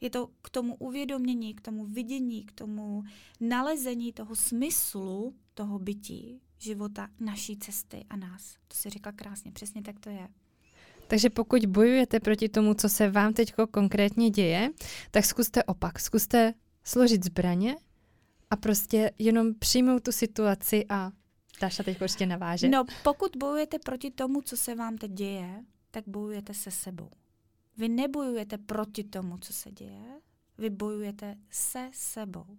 Je 0.00 0.10
to 0.10 0.30
k 0.42 0.50
tomu 0.50 0.74
uvědomění, 0.74 1.54
k 1.54 1.60
tomu 1.60 1.84
vidění, 1.84 2.44
k 2.44 2.52
tomu 2.52 3.02
nalezení 3.40 4.12
toho 4.12 4.36
smyslu 4.36 5.34
toho 5.54 5.78
bytí, 5.78 6.40
života, 6.58 7.08
naší 7.20 7.56
cesty 7.56 8.04
a 8.10 8.16
nás. 8.16 8.54
To 8.68 8.76
si 8.76 8.90
řekla 8.90 9.12
krásně, 9.12 9.52
přesně 9.52 9.82
tak 9.82 10.00
to 10.00 10.10
je. 10.10 10.28
Takže 11.06 11.30
pokud 11.30 11.66
bojujete 11.66 12.20
proti 12.20 12.48
tomu, 12.48 12.74
co 12.74 12.88
se 12.88 13.10
vám 13.10 13.32
teď 13.32 13.52
konkrétně 13.70 14.30
děje, 14.30 14.70
tak 15.10 15.24
zkuste 15.24 15.64
opak. 15.64 16.00
Zkuste 16.00 16.54
složit 16.84 17.24
zbraně 17.24 17.76
a 18.50 18.56
prostě 18.56 19.10
jenom 19.18 19.54
přijmout 19.54 20.02
tu 20.02 20.12
situaci 20.12 20.84
a 20.88 21.12
Dáša 21.60 21.82
teď 21.82 21.98
prostě 21.98 22.26
naváže. 22.26 22.68
No, 22.68 22.84
pokud 23.04 23.36
bojujete 23.36 23.78
proti 23.78 24.10
tomu, 24.10 24.42
co 24.42 24.56
se 24.56 24.74
vám 24.74 24.98
teď 24.98 25.10
děje, 25.10 25.64
tak 25.90 26.04
bojujete 26.06 26.54
se 26.54 26.70
sebou. 26.70 27.10
Vy 27.80 27.88
nebojujete 27.88 28.58
proti 28.58 29.04
tomu, 29.04 29.38
co 29.38 29.52
se 29.52 29.70
děje, 29.70 30.20
vy 30.58 30.70
bojujete 30.70 31.36
se 31.50 31.90
sebou. 31.92 32.58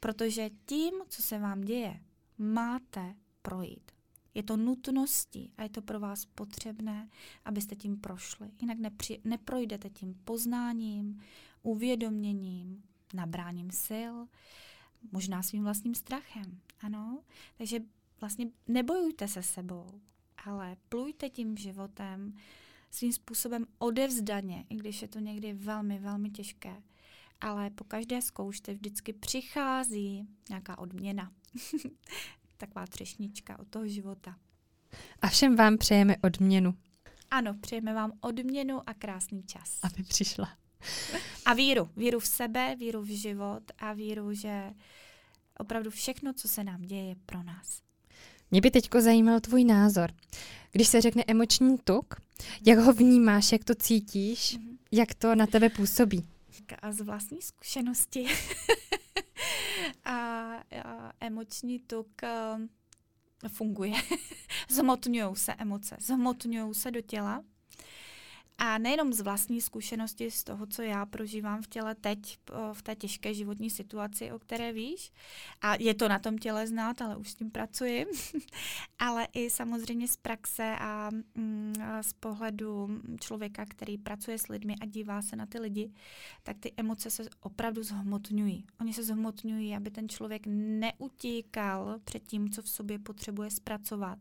Protože 0.00 0.50
tím, 0.66 0.94
co 1.08 1.22
se 1.22 1.38
vám 1.38 1.60
děje, 1.60 2.00
máte 2.38 3.14
projít. 3.42 3.92
Je 4.34 4.42
to 4.42 4.56
nutností 4.56 5.52
a 5.56 5.62
je 5.62 5.68
to 5.68 5.82
pro 5.82 6.00
vás 6.00 6.24
potřebné, 6.24 7.08
abyste 7.44 7.76
tím 7.76 7.96
prošli. 7.96 8.50
Jinak 8.60 8.78
nepři, 8.78 9.20
neprojdete 9.24 9.90
tím 9.90 10.14
poznáním, 10.24 11.22
uvědoměním, 11.62 12.82
nabráním 13.14 13.70
sil, 13.86 14.14
možná 15.12 15.42
svým 15.42 15.64
vlastním 15.64 15.94
strachem. 15.94 16.60
Ano, 16.80 17.22
takže 17.58 17.80
vlastně 18.20 18.46
nebojujte 18.68 19.28
se 19.28 19.42
sebou, 19.42 20.00
ale 20.44 20.76
plujte 20.88 21.30
tím 21.30 21.56
životem 21.56 22.34
svým 22.92 23.12
způsobem 23.12 23.66
odevzdaně, 23.78 24.64
i 24.70 24.76
když 24.76 25.02
je 25.02 25.08
to 25.08 25.18
někdy 25.18 25.52
velmi, 25.52 25.98
velmi 25.98 26.30
těžké. 26.30 26.82
Ale 27.40 27.70
po 27.70 27.84
každé 27.84 28.22
zkoušce 28.22 28.74
vždycky 28.74 29.12
přichází 29.12 30.28
nějaká 30.48 30.78
odměna. 30.78 31.32
Taková 32.56 32.86
třešnička 32.86 33.58
od 33.58 33.68
toho 33.68 33.88
života. 33.88 34.36
A 35.22 35.28
všem 35.28 35.56
vám 35.56 35.78
přejeme 35.78 36.16
odměnu. 36.22 36.74
Ano, 37.30 37.54
přejeme 37.60 37.94
vám 37.94 38.12
odměnu 38.20 38.88
a 38.88 38.94
krásný 38.94 39.42
čas. 39.42 39.78
Aby 39.82 40.02
přišla. 40.02 40.48
A 41.44 41.54
víru. 41.54 41.90
Víru 41.96 42.20
v 42.20 42.26
sebe, 42.26 42.76
víru 42.78 43.02
v 43.02 43.16
život 43.16 43.62
a 43.78 43.92
víru, 43.92 44.34
že 44.34 44.70
opravdu 45.58 45.90
všechno, 45.90 46.32
co 46.32 46.48
se 46.48 46.64
nám 46.64 46.82
děje, 46.82 47.04
je 47.04 47.16
pro 47.26 47.42
nás. 47.42 47.82
Mě 48.50 48.60
by 48.60 48.70
teďko 48.70 49.00
zajímal 49.00 49.40
tvůj 49.40 49.64
názor. 49.64 50.12
Když 50.72 50.88
se 50.88 51.00
řekne 51.00 51.24
emoční 51.26 51.78
tuk, 51.78 52.14
jak 52.66 52.78
ho 52.78 52.92
vnímáš, 52.92 53.52
jak 53.52 53.64
to 53.64 53.74
cítíš, 53.74 54.58
mm-hmm. 54.58 54.76
jak 54.92 55.14
to 55.14 55.34
na 55.34 55.46
tebe 55.46 55.68
působí? 55.68 56.26
A 56.82 56.92
z 56.92 57.00
vlastní 57.00 57.42
zkušenosti 57.42 58.26
a, 60.04 60.12
a 60.84 61.12
emoční 61.20 61.78
tuk 61.78 62.08
uh, 62.22 63.48
funguje. 63.48 63.92
zhmotňují 64.68 65.36
se 65.36 65.54
emoce, 65.54 65.96
zhmotňují 66.00 66.74
se 66.74 66.90
do 66.90 67.00
těla 67.00 67.44
a 68.64 68.78
nejenom 68.78 69.12
z 69.12 69.20
vlastní 69.20 69.60
zkušenosti, 69.60 70.30
z 70.30 70.44
toho, 70.44 70.66
co 70.66 70.82
já 70.82 71.06
prožívám 71.06 71.62
v 71.62 71.66
těle 71.66 71.94
teď, 71.94 72.38
v 72.72 72.82
té 72.82 72.96
těžké 72.96 73.34
životní 73.34 73.70
situaci, 73.70 74.32
o 74.32 74.38
které 74.38 74.72
víš, 74.72 75.12
a 75.60 75.74
je 75.74 75.94
to 75.94 76.08
na 76.08 76.18
tom 76.18 76.38
těle 76.38 76.66
znát, 76.66 77.02
ale 77.02 77.16
už 77.16 77.30
s 77.30 77.34
tím 77.34 77.50
pracuji, 77.50 78.06
ale 78.98 79.28
i 79.32 79.50
samozřejmě 79.50 80.08
z 80.08 80.16
praxe 80.16 80.76
a, 80.78 81.10
mm, 81.34 81.74
z 82.00 82.12
pohledu 82.12 83.00
člověka, 83.20 83.64
který 83.66 83.98
pracuje 83.98 84.38
s 84.38 84.48
lidmi 84.48 84.76
a 84.80 84.86
dívá 84.86 85.22
se 85.22 85.36
na 85.36 85.46
ty 85.46 85.58
lidi, 85.58 85.92
tak 86.42 86.58
ty 86.58 86.72
emoce 86.76 87.10
se 87.10 87.28
opravdu 87.40 87.82
zhmotňují. 87.82 88.64
Oni 88.80 88.94
se 88.94 89.04
zhmotňují, 89.04 89.76
aby 89.76 89.90
ten 89.90 90.08
člověk 90.08 90.42
neutíkal 90.46 91.98
před 92.04 92.26
tím, 92.26 92.50
co 92.50 92.62
v 92.62 92.68
sobě 92.68 92.98
potřebuje 92.98 93.50
zpracovat, 93.50 94.18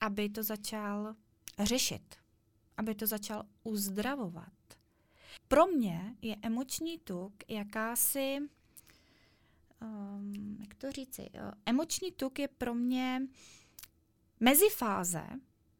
aby 0.00 0.28
to 0.28 0.42
začal 0.42 1.14
řešit 1.58 2.27
aby 2.78 2.94
to 2.94 3.06
začal 3.06 3.42
uzdravovat. 3.64 4.52
Pro 5.48 5.66
mě 5.66 6.16
je 6.22 6.36
emoční 6.42 6.98
tuk 6.98 7.32
jakási, 7.48 8.38
um, 9.82 10.56
jak 10.60 10.74
to 10.74 10.92
říci, 10.92 11.30
emoční 11.66 12.12
tuk 12.12 12.38
je 12.38 12.48
pro 12.48 12.74
mě 12.74 13.22
mezifáze, 14.40 15.26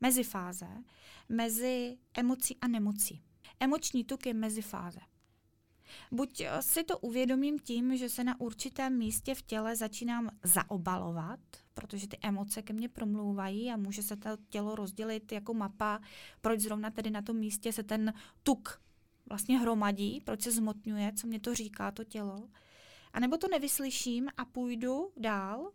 mezifáze 0.01 0.69
mezi 1.29 1.99
emocí 2.15 2.57
a 2.61 2.69
nemocí. 2.69 3.23
Emoční 3.61 4.05
tuk 4.05 4.27
je 4.27 4.35
mezifáze. 4.35 5.01
Buď 6.13 6.43
si 6.61 6.85
to 6.85 6.99
uvědomím 6.99 7.59
tím, 7.59 7.97
že 7.97 8.09
se 8.09 8.25
na 8.25 8.41
určitém 8.41 8.99
místě 8.99 9.35
v 9.35 9.43
těle 9.43 9.77
začínám 9.77 10.31
zaobalovat, 10.45 11.41
protože 11.79 12.09
ty 12.09 12.19
emoce 12.23 12.63
ke 12.63 12.73
mně 12.73 12.89
promlouvají 12.89 13.71
a 13.71 13.77
může 13.77 14.03
se 14.03 14.17
to 14.17 14.31
tělo 14.49 14.75
rozdělit 14.75 15.33
jako 15.33 15.55
mapa, 15.55 16.01
proč 16.41 16.61
zrovna 16.61 16.91
tedy 16.91 17.11
na 17.11 17.23
tom 17.23 17.37
místě 17.37 17.73
se 17.73 17.83
ten 17.83 18.13
tuk 18.43 18.83
vlastně 19.29 19.59
hromadí, 19.59 20.21
proč 20.21 20.43
se 20.43 20.53
zmotňuje, 20.53 21.13
co 21.13 21.27
mě 21.27 21.41
to 21.41 21.55
říká 21.55 21.91
to 21.91 22.05
tělo. 22.05 22.49
A 23.13 23.21
nebo 23.21 23.37
to 23.37 23.49
nevyslyším 23.49 24.29
a 24.37 24.45
půjdu 24.45 25.11
dál, 25.17 25.71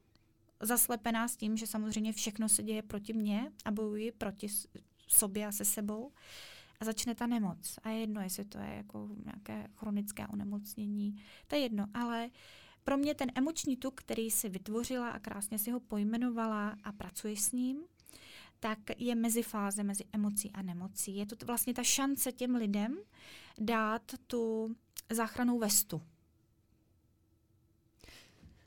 zaslepená 0.61 1.27
s 1.27 1.37
tím, 1.37 1.57
že 1.57 1.67
samozřejmě 1.67 2.13
všechno 2.13 2.49
se 2.49 2.63
děje 2.63 2.81
proti 2.81 3.13
mně 3.13 3.51
a 3.65 3.71
bojuji 3.71 4.11
proti 4.11 4.47
sobě 5.07 5.47
a 5.47 5.51
se 5.51 5.65
sebou. 5.65 6.11
A 6.79 6.85
začne 6.85 7.15
ta 7.15 7.27
nemoc. 7.27 7.79
A 7.83 7.89
je 7.89 7.99
jedno, 7.99 8.21
jestli 8.21 8.45
to 8.45 8.57
je 8.57 8.73
jako 8.75 9.09
nějaké 9.25 9.67
chronické 9.75 10.27
onemocnění, 10.27 11.23
to 11.47 11.55
je 11.55 11.61
jedno, 11.61 11.85
ale 11.93 12.29
pro 12.83 12.97
mě 12.97 13.15
ten 13.15 13.31
emoční 13.35 13.77
tuk, 13.77 13.93
který 13.95 14.31
si 14.31 14.49
vytvořila 14.49 15.09
a 15.09 15.19
krásně 15.19 15.59
si 15.59 15.71
ho 15.71 15.79
pojmenovala 15.79 16.77
a 16.83 16.91
pracuješ 16.91 17.41
s 17.41 17.51
ním, 17.51 17.77
tak 18.59 18.79
je 18.97 19.15
mezi 19.15 19.43
fáze 19.43 19.83
mezi 19.83 20.03
emocí 20.13 20.51
a 20.51 20.61
nemocí. 20.61 21.15
Je 21.15 21.25
to 21.25 21.45
vlastně 21.45 21.73
ta 21.73 21.83
šance 21.83 22.31
těm 22.31 22.55
lidem 22.55 22.97
dát 23.59 24.01
tu 24.27 24.75
záchranou 25.09 25.59
vestu. 25.59 26.01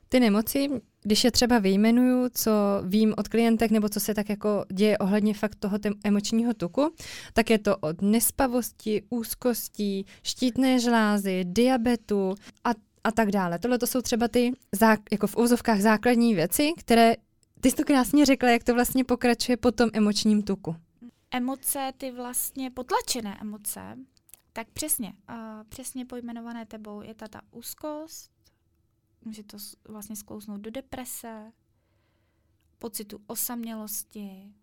Ty 0.09 0.19
nemoci, 0.19 0.69
když 1.03 1.23
je 1.23 1.31
třeba 1.31 1.59
vyjmenuju, 1.59 2.29
co 2.29 2.51
vím 2.83 3.13
od 3.17 3.27
klientek, 3.27 3.71
nebo 3.71 3.89
co 3.89 3.99
se 3.99 4.13
tak 4.13 4.29
jako 4.29 4.65
děje 4.73 4.97
ohledně 4.97 5.33
fakt 5.33 5.55
toho 5.55 5.77
emočního 6.03 6.53
tuku, 6.53 6.93
tak 7.33 7.49
je 7.49 7.59
to 7.59 7.77
od 7.77 8.01
nespavosti, 8.01 9.03
úzkostí, 9.09 10.05
štítné 10.23 10.79
žlázy, 10.79 11.45
diabetu 11.45 12.35
a 12.63 12.69
a 13.07 13.11
tak 13.11 13.31
dále. 13.31 13.59
Tohle 13.59 13.79
to 13.79 13.87
jsou 13.87 14.01
třeba 14.01 14.27
ty 14.27 14.51
zák- 14.75 15.03
jako 15.11 15.27
v 15.27 15.37
úzovkách 15.37 15.81
základní 15.81 16.35
věci, 16.35 16.73
které 16.77 17.15
ty 17.61 17.71
jsi 17.71 17.75
to 17.75 17.83
krásně 17.83 18.25
řekla, 18.25 18.49
jak 18.49 18.63
to 18.63 18.73
vlastně 18.73 19.03
pokračuje 19.03 19.57
po 19.57 19.71
tom 19.71 19.89
emočním 19.93 20.43
tuku. 20.43 20.75
Emoce, 21.31 21.91
ty 21.97 22.11
vlastně 22.11 22.71
potlačené 22.71 23.37
emoce, 23.41 23.97
tak 24.53 24.67
přesně, 24.71 25.13
uh, 25.29 25.35
přesně 25.69 26.05
pojmenované 26.05 26.65
tebou 26.65 27.01
je 27.01 27.13
ta, 27.13 27.27
ta 27.27 27.41
úzkost, 27.51 28.31
může 29.25 29.43
to 29.43 29.57
vlastně 29.87 30.15
sklouznout 30.15 30.61
do 30.61 30.71
deprese, 30.71 31.51
pocitu 32.79 33.19
osamělosti, 33.27 34.53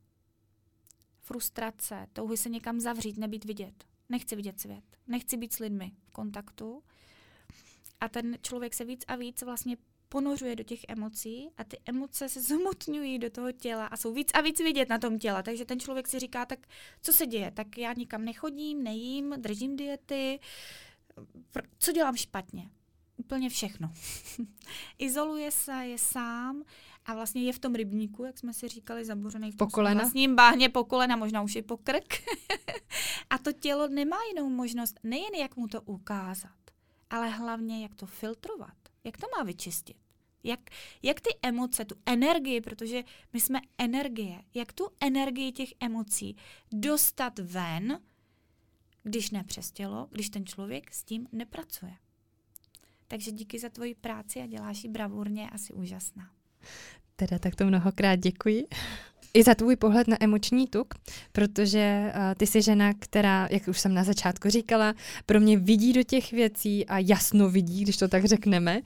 frustrace, 1.21 2.07
touhy 2.13 2.37
se 2.37 2.49
někam 2.49 2.81
zavřít, 2.81 3.19
nebýt 3.19 3.45
vidět. 3.45 3.85
Nechci 4.09 4.37
vidět 4.37 4.61
svět, 4.61 4.85
nechci 5.07 5.37
být 5.37 5.53
s 5.53 5.59
lidmi 5.59 5.93
v 6.07 6.11
kontaktu 6.11 6.83
a 8.05 8.09
ten 8.09 8.37
člověk 8.43 8.75
se 8.75 8.85
víc 8.85 9.05
a 9.09 9.17
víc 9.17 9.43
vlastně 9.43 9.77
ponořuje 10.09 10.57
do 10.57 10.65
těch 10.65 10.81
emocí 10.89 11.49
a 11.57 11.65
ty 11.65 11.79
emoce 11.87 12.29
se 12.29 12.41
zmotňují 12.41 13.19
do 13.19 13.31
toho 13.31 13.53
těla 13.53 13.87
a 13.87 13.97
jsou 13.97 14.15
víc 14.15 14.31
a 14.35 14.41
víc 14.41 14.59
vidět 14.59 14.89
na 14.89 14.99
tom 14.99 15.19
těle. 15.19 15.43
Takže 15.43 15.65
ten 15.65 15.81
člověk 15.81 16.09
si 16.09 16.19
říká, 16.19 16.47
tak 16.47 16.59
co 17.03 17.13
se 17.13 17.27
děje? 17.27 17.51
Tak 17.51 17.79
já 17.79 17.93
nikam 17.93 18.25
nechodím, 18.25 18.83
nejím, 18.83 19.35
držím 19.39 19.77
diety, 19.77 20.41
co 21.79 21.93
dělám 21.93 22.17
špatně? 22.17 22.71
Úplně 23.17 23.49
všechno. 23.49 23.93
Izoluje 24.99 25.51
se, 25.51 25.73
je 25.73 25.99
sám 25.99 26.63
a 27.07 27.15
vlastně 27.15 27.43
je 27.43 27.53
v 27.53 27.59
tom 27.59 27.75
rybníku, 27.75 28.25
jak 28.25 28.39
jsme 28.39 28.53
si 28.53 28.69
říkali, 28.69 29.05
zabořený 29.05 29.53
v 29.53 29.57
tom 29.57 29.69
pokolena. 29.69 30.01
vlastním 30.01 30.37
báhně 30.37 30.69
po 30.69 30.85
kolena, 30.85 31.17
možná 31.17 31.43
už 31.43 31.57
i 31.57 31.63
po 31.63 31.77
krk. 31.77 32.15
a 33.31 33.39
to 33.39 33.53
tělo 33.53 33.89
nemá 33.89 34.17
jinou 34.35 34.49
možnost, 34.49 35.01
nejen 35.03 35.35
jak 35.35 35.57
mu 35.57 35.69
to 35.69 35.83
ukázat, 35.83 36.64
ale 37.11 37.29
hlavně 37.29 37.83
jak 37.83 37.95
to 37.95 38.07
filtrovat, 38.07 38.77
jak 39.05 39.17
to 39.17 39.27
má 39.39 39.45
vyčistit. 39.45 39.97
Jak, 40.43 40.61
jak 41.03 41.21
ty 41.21 41.31
emoce, 41.43 41.85
tu 41.85 41.95
energii, 42.07 42.61
protože 42.61 43.03
my 43.33 43.41
jsme 43.41 43.61
energie, 43.79 44.43
jak 44.55 44.73
tu 44.73 44.89
energii 45.01 45.53
těch 45.53 45.69
emocí 45.81 46.37
dostat 46.73 47.39
ven, 47.39 48.01
když 49.03 49.31
ne 49.31 49.45
přes 49.45 49.71
tělo, 49.71 50.09
když 50.11 50.31
ten 50.31 50.47
člověk 50.47 50.95
s 50.95 51.05
tím 51.05 51.29
nepracuje. 51.33 51.97
Takže 53.09 53.33
díky 53.33 53.59
za 53.59 53.69
tvoji 53.69 53.95
práci 53.95 54.41
a 54.41 54.47
děláš 54.47 54.85
ji 54.85 54.91
bravurně, 54.91 55.51
asi 55.51 55.73
úžasná. 55.73 56.31
Teda 57.17 57.39
tak 57.39 57.55
to 57.55 57.65
mnohokrát 57.65 58.17
děkuji 58.17 58.67
i 59.35 59.43
za 59.43 59.55
tvůj 59.55 59.77
pohled 59.77 60.09
na 60.09 60.17
emoční 60.21 60.67
tuk, 60.67 60.95
protože 61.33 62.13
uh, 62.17 62.35
ty 62.37 62.47
jsi 62.47 62.63
žena, 62.63 62.95
která, 62.99 63.49
jak 63.51 63.69
už 63.69 63.81
jsem 63.81 63.95
na 63.95 64.05
začátku 64.05 64.51
říkala, 64.51 64.95
pro 65.27 65.41
mě 65.41 65.59
vidí 65.59 65.93
do 65.93 66.03
těch 66.03 66.33
věcí 66.33 66.87
a 66.87 66.99
jasno 66.99 67.51
vidí, 67.51 67.83
když 67.83 67.97
to 67.97 68.09
tak 68.09 68.25
řekneme. 68.25 68.81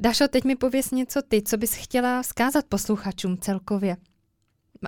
Dašo, 0.00 0.28
teď 0.28 0.44
mi 0.44 0.56
pověs 0.56 0.90
něco 0.90 1.22
ty, 1.22 1.42
co 1.42 1.56
bys 1.56 1.74
chtěla 1.74 2.22
vzkázat 2.22 2.64
posluchačům 2.68 3.38
celkově. 3.38 3.96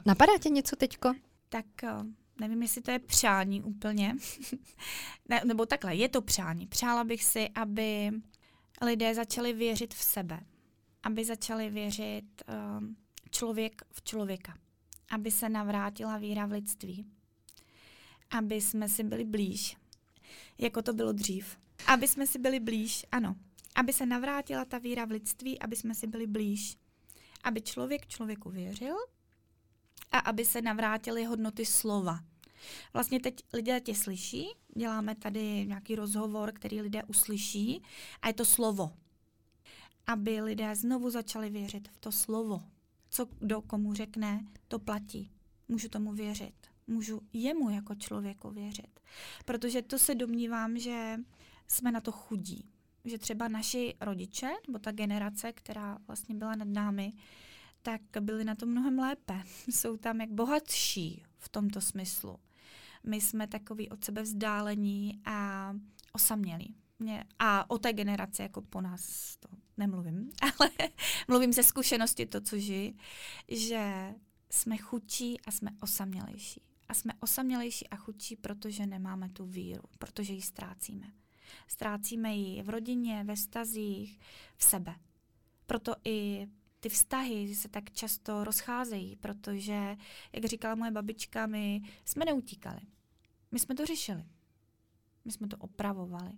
Napadá 0.07 0.33
tě 0.39 0.49
něco 0.49 0.77
teďko? 0.77 1.13
Tak 1.49 1.67
uh, 1.83 2.07
nevím, 2.41 2.63
jestli 2.63 2.83
to 2.83 2.91
je 2.91 2.99
přání 2.99 3.63
úplně. 3.63 4.17
ne, 5.29 5.41
nebo 5.45 5.67
takhle, 5.67 5.95
je 5.95 6.09
to 6.09 6.23
přání. 6.23 6.67
Přála 6.67 7.05
bych 7.05 7.25
si, 7.25 7.49
aby 7.49 8.11
lidé 8.83 9.15
začali 9.15 9.53
věřit 9.53 9.95
v 9.95 10.03
sebe. 10.03 10.41
Aby 11.03 11.25
začali 11.25 11.71
věřit 11.71 12.25
uh, 12.49 12.85
člověk 13.31 13.83
v 13.93 14.03
člověka 14.03 14.55
aby 15.09 15.31
se 15.31 15.49
navrátila 15.49 16.19
víra 16.19 16.47
v 16.47 16.51
lidství, 16.53 17.07
aby 18.31 18.61
jsme 18.61 18.89
si 18.89 19.05
byli 19.05 19.25
blíž, 19.25 19.77
jako 20.59 20.83
to 20.83 20.93
bylo 20.93 21.13
dřív. 21.13 21.59
Aby 21.87 22.09
jsme 22.09 22.27
si 22.27 22.39
byli 22.39 22.61
blíž, 22.61 23.07
ano. 23.13 23.37
Aby 23.75 23.93
se 23.93 24.07
navrátila 24.07 24.65
ta 24.65 24.79
víra 24.79 25.05
v 25.05 25.11
lidství, 25.11 25.59
aby 25.59 25.77
jsme 25.77 25.95
si 25.95 26.07
byli 26.07 26.27
blíž. 26.27 26.77
Aby 27.45 27.61
člověk 27.61 28.07
člověku 28.07 28.51
věřil 28.51 28.97
a 30.13 30.19
aby 30.19 30.45
se 30.45 30.63
navrátily 30.63 31.25
hodnoty 31.25 31.67
slova. 31.67 32.21
Vlastně 32.93 33.21
teď 33.21 33.35
lidé 33.53 33.81
tě 33.81 33.95
slyší, 33.95 34.47
děláme 34.77 35.15
tady 35.15 35.67
nějaký 35.67 35.97
rozhovor, 35.97 36.53
který 36.53 36.81
lidé 36.81 37.05
uslyší 37.05 37.83
a 38.23 38.29
je 38.29 38.35
to 38.35 38.45
slovo. 38.45 38.93
Aby 40.07 40.41
lidé 40.41 40.75
znovu 40.75 41.11
začali 41.11 41.51
věřit 41.51 41.89
v 41.89 41.99
to 41.99 42.13
slovo, 42.13 42.63
co 43.11 43.27
kdo 43.39 43.63
komu 43.63 43.95
řekne, 43.95 44.47
to 44.69 44.79
platí. 44.79 45.31
Můžu 45.69 45.89
tomu 45.89 46.13
věřit. 46.13 46.55
Můžu 46.87 47.21
jemu 47.33 47.71
jako 47.71 47.95
člověku 47.95 48.51
věřit. 48.51 49.01
Protože 49.45 49.83
to 49.83 49.99
se 49.99 50.15
domnívám, 50.15 50.79
že 50.79 51.17
jsme 51.67 51.93
na 51.93 52.01
to 52.01 52.13
chudí. 52.13 52.71
že 53.05 53.19
třeba 53.19 53.49
naši 53.49 53.95
rodiče, 54.01 54.51
nebo 54.67 54.79
ta 54.79 54.93
generace, 54.93 55.53
která 55.53 55.99
vlastně 56.07 56.35
byla 56.35 56.55
nad 56.55 56.69
námi, 56.69 57.13
tak 57.83 58.01
byli 58.21 58.45
na 58.45 58.55
to 58.55 58.67
mnohem 58.67 58.99
lépe. 58.99 59.43
Jsou 59.71 59.97
tam 59.97 60.21
jak 60.21 60.31
bohatší 60.31 61.23
v 61.39 61.49
tomto 61.49 61.81
smyslu. 61.81 62.39
My 63.05 63.21
jsme 63.21 63.47
takový 63.47 63.89
od 63.89 64.05
sebe 64.05 64.23
vzdálení 64.23 65.21
a 65.25 65.73
osamělí. 66.13 66.77
A 67.39 67.71
o 67.71 67.79
té 67.79 67.93
generaci 67.93 68.43
jako 68.43 68.63
po 68.63 68.81
nás 68.81 69.37
to 69.37 69.49
nemluvím, 69.77 70.31
ale 70.43 70.71
mluvím 71.29 71.53
ze 71.53 71.63
zkušenosti 71.63 72.27
to, 72.27 72.41
co 72.41 72.59
žijí, 72.59 72.99
že 73.49 74.15
jsme 74.51 74.77
chudší 74.77 75.41
a 75.41 75.51
jsme 75.51 75.71
osamělejší. 75.81 76.63
A 76.89 76.95
jsme 76.95 77.13
osamělejší 77.21 77.89
a 77.89 77.97
chudší, 77.97 78.37
protože 78.37 78.87
nemáme 78.87 79.29
tu 79.29 79.45
víru, 79.45 79.83
protože 79.99 80.33
ji 80.33 80.43
ztrácíme. 80.43 81.13
Ztrácíme 81.69 82.35
ji 82.35 82.63
v 82.63 82.69
rodině, 82.69 83.25
ve 83.25 83.37
stazích, 83.37 84.21
v 84.57 84.65
sebe. 84.65 84.95
Proto 85.67 85.95
i 86.05 86.49
ty 86.81 86.89
vztahy 86.89 87.55
se 87.55 87.69
tak 87.69 87.91
často 87.91 88.45
rozcházejí, 88.45 89.17
protože, 89.17 89.97
jak 90.33 90.45
říkala 90.45 90.75
moje 90.75 90.91
babička, 90.91 91.47
my 91.47 91.81
jsme 92.05 92.25
neutíkali. 92.25 92.81
My 93.51 93.59
jsme 93.59 93.75
to 93.75 93.87
řešili. 93.87 94.25
My 95.25 95.33
jsme 95.33 95.49
to 95.49 95.57
opravovali. 95.57 96.33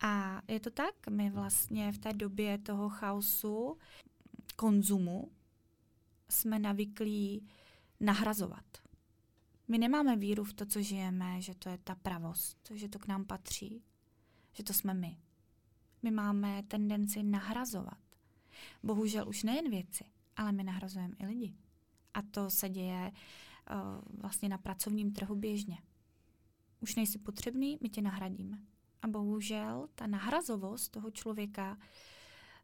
A 0.00 0.42
je 0.48 0.60
to 0.60 0.70
tak, 0.70 0.94
my 1.10 1.30
vlastně 1.30 1.92
v 1.92 1.98
té 1.98 2.12
době 2.12 2.58
toho 2.58 2.88
chaosu, 2.88 3.78
konzumu, 4.56 5.30
jsme 6.28 6.58
navyklí 6.58 7.48
nahrazovat. 8.00 8.64
My 9.68 9.78
nemáme 9.78 10.16
víru 10.16 10.44
v 10.44 10.52
to, 10.52 10.66
co 10.66 10.82
žijeme, 10.82 11.42
že 11.42 11.54
to 11.54 11.68
je 11.68 11.78
ta 11.78 11.94
pravost, 11.94 12.70
že 12.74 12.88
to 12.88 12.98
k 12.98 13.06
nám 13.06 13.24
patří, 13.24 13.82
že 14.52 14.62
to 14.62 14.72
jsme 14.72 14.94
my. 14.94 15.16
My 16.02 16.10
máme 16.10 16.62
tendenci 16.62 17.22
nahrazovat. 17.22 17.98
Bohužel 18.82 19.28
už 19.28 19.42
nejen 19.42 19.70
věci, 19.70 20.04
ale 20.36 20.52
my 20.52 20.64
nahrazujeme 20.64 21.14
i 21.18 21.26
lidi. 21.26 21.54
A 22.14 22.22
to 22.22 22.50
se 22.50 22.68
děje 22.68 23.12
uh, 23.12 24.20
vlastně 24.20 24.48
na 24.48 24.58
pracovním 24.58 25.12
trhu 25.12 25.34
běžně. 25.34 25.78
Už 26.80 26.94
nejsi 26.94 27.18
potřebný, 27.18 27.78
my 27.82 27.88
tě 27.88 28.02
nahradíme. 28.02 28.58
A 29.02 29.08
bohužel 29.08 29.88
ta 29.94 30.06
nahrazovost 30.06 30.92
toho 30.92 31.10
člověka 31.10 31.78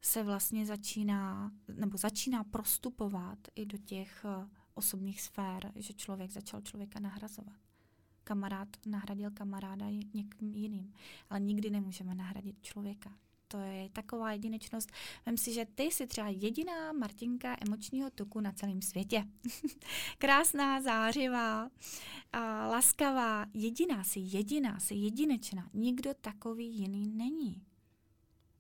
se 0.03 0.23
vlastně 0.23 0.67
začíná, 0.67 1.53
nebo 1.75 1.99
začíná 1.99 2.45
prostupovat 2.45 3.39
i 3.55 3.67
do 3.67 3.79
těch 3.79 4.25
uh, 4.25 4.49
osobních 4.75 5.23
sfér, 5.23 5.73
že 5.77 5.93
člověk 5.93 6.31
začal 6.31 6.61
člověka 6.61 7.01
nahrazovat. 7.01 7.57
Kamarád 8.25 8.69
nahradil 8.87 9.31
kamaráda 9.31 9.87
někým 9.91 10.55
jiným, 10.55 10.95
ale 11.31 11.41
nikdy 11.41 11.71
nemůžeme 11.71 12.15
nahradit 12.15 12.63
člověka. 12.63 13.13
To 13.53 13.59
je 13.59 13.89
taková 13.89 14.33
jedinečnost. 14.33 14.93
Vem 15.27 15.37
si, 15.37 15.53
že 15.53 15.67
ty 15.75 15.83
jsi 15.83 16.07
třeba 16.07 16.29
jediná 16.29 16.93
Martinka 16.93 17.57
emočního 17.67 18.11
tuku 18.11 18.41
na 18.41 18.53
celém 18.53 18.83
světě. 18.83 19.25
Krásná, 20.19 20.81
zářivá, 20.81 21.71
a 22.33 22.67
laskavá, 22.67 23.47
jediná, 23.55 24.05
jsi 24.05 24.21
jediná, 24.21 24.81
jsi 24.81 24.95
jedinečná. 24.95 25.71
Nikdo 25.73 26.15
takový 26.15 26.77
jiný 26.77 27.09
není. 27.09 27.63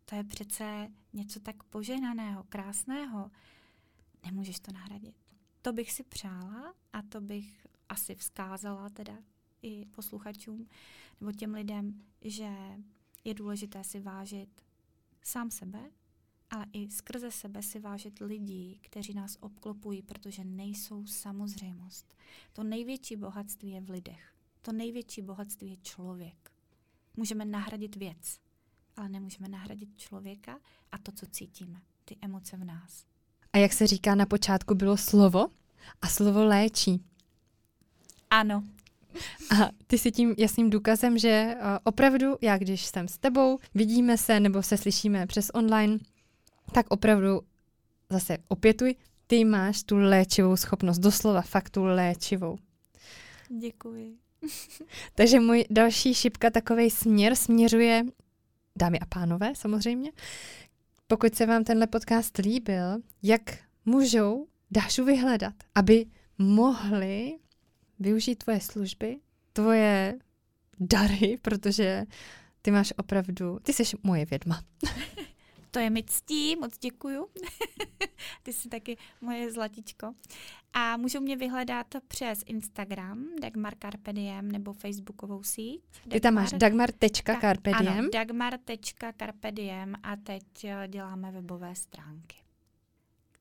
To 0.04 0.14
je 0.14 0.24
přece 0.24 0.88
něco 1.12 1.40
tak 1.40 1.62
poženaného, 1.62 2.44
krásného. 2.48 3.30
Nemůžeš 4.24 4.60
to 4.60 4.72
nahradit. 4.72 5.16
To 5.62 5.72
bych 5.72 5.92
si 5.92 6.02
přála 6.02 6.74
a 6.92 7.02
to 7.02 7.20
bych 7.20 7.66
asi 7.88 8.14
vzkázala 8.14 8.88
teda 8.88 9.18
i 9.62 9.86
posluchačům 9.86 10.68
nebo 11.20 11.32
těm 11.32 11.54
lidem, 11.54 12.02
že 12.20 12.48
je 13.24 13.34
důležité 13.34 13.84
si 13.84 14.00
vážit 14.00 14.62
sám 15.22 15.50
sebe, 15.50 15.90
ale 16.50 16.66
i 16.72 16.90
skrze 16.90 17.30
sebe 17.30 17.62
si 17.62 17.78
vážit 17.78 18.18
lidí, 18.20 18.78
kteří 18.82 19.14
nás 19.14 19.36
obklopují, 19.40 20.02
protože 20.02 20.44
nejsou 20.44 21.06
samozřejmost. 21.06 22.14
To 22.52 22.64
největší 22.64 23.16
bohatství 23.16 23.70
je 23.70 23.80
v 23.80 23.90
lidech. 23.90 24.34
To 24.62 24.72
největší 24.72 25.22
bohatství 25.22 25.70
je 25.70 25.76
člověk. 25.76 26.52
Můžeme 27.16 27.44
nahradit 27.44 27.96
věc, 27.96 28.40
ale 28.96 29.08
nemůžeme 29.08 29.48
nahradit 29.48 29.98
člověka 29.98 30.58
a 30.92 30.98
to, 30.98 31.12
co 31.12 31.26
cítíme, 31.26 31.80
ty 32.04 32.16
emoce 32.20 32.56
v 32.56 32.64
nás. 32.64 33.04
A 33.52 33.58
jak 33.58 33.72
se 33.72 33.86
říká, 33.86 34.14
na 34.14 34.26
počátku 34.26 34.74
bylo 34.74 34.96
slovo 34.96 35.46
a 36.02 36.08
slovo 36.08 36.44
léčí. 36.44 37.04
Ano. 38.30 38.64
A 39.60 39.70
ty 39.86 39.98
si 39.98 40.12
tím 40.12 40.34
jasným 40.38 40.70
důkazem, 40.70 41.18
že 41.18 41.54
opravdu 41.84 42.36
já, 42.40 42.58
když 42.58 42.84
jsem 42.84 43.08
s 43.08 43.18
tebou, 43.18 43.58
vidíme 43.74 44.18
se 44.18 44.40
nebo 44.40 44.62
se 44.62 44.76
slyšíme 44.76 45.26
přes 45.26 45.50
online, 45.54 45.98
tak 46.72 46.86
opravdu 46.88 47.40
zase 48.10 48.38
opětuj, 48.48 48.94
ty 49.26 49.44
máš 49.44 49.82
tu 49.82 49.96
léčivou 49.96 50.56
schopnost, 50.56 50.98
doslova 50.98 51.42
fakt 51.42 51.70
tu 51.70 51.84
léčivou. 51.84 52.58
Děkuji. 53.48 54.16
Takže 55.14 55.40
můj 55.40 55.64
další 55.70 56.14
šipka, 56.14 56.50
takový 56.50 56.90
směr, 56.90 57.34
směřuje, 57.34 58.04
dámy 58.76 58.98
a 59.00 59.06
pánové 59.06 59.52
samozřejmě, 59.54 60.12
pokud 61.06 61.34
se 61.34 61.46
vám 61.46 61.64
tenhle 61.64 61.86
podcast 61.86 62.38
líbil, 62.38 62.98
jak 63.22 63.58
můžou 63.84 64.46
Dášu 64.74 65.04
vyhledat, 65.04 65.54
aby 65.74 66.06
mohli 66.38 67.38
využít 68.02 68.44
tvoje 68.44 68.60
služby, 68.60 69.18
tvoje 69.52 70.18
dary, 70.80 71.38
protože 71.42 72.04
ty 72.62 72.70
máš 72.70 72.92
opravdu, 72.96 73.58
ty 73.62 73.72
jsi 73.72 73.84
moje 74.02 74.24
vědma. 74.24 74.62
To 75.72 75.78
je 75.78 75.90
mi 75.90 76.02
ctí, 76.02 76.56
moc 76.56 76.78
děkuju. 76.78 77.28
Ty 78.42 78.52
jsi 78.52 78.68
taky 78.68 78.96
moje 79.20 79.52
zlatičko. 79.52 80.14
A 80.72 80.96
můžou 80.96 81.20
mě 81.20 81.36
vyhledat 81.36 81.86
přes 82.08 82.42
Instagram, 82.46 83.26
Dagmar 83.40 83.74
Carpe 83.82 84.12
Diem, 84.12 84.52
nebo 84.52 84.72
Facebookovou 84.72 85.42
síť. 85.42 85.80
Dagmar, 85.92 86.12
Ty 86.12 86.20
tam 86.20 86.34
máš 86.34 86.52
dagmar.carpe 86.52 87.72
Diem. 87.80 87.98
Ano, 87.98 88.08
dagmar.carpe 88.12 89.52
Diem 89.52 89.94
a 90.02 90.16
teď 90.16 90.64
eh, 90.64 90.88
děláme 90.88 91.32
webové 91.32 91.74
stránky, 91.74 92.36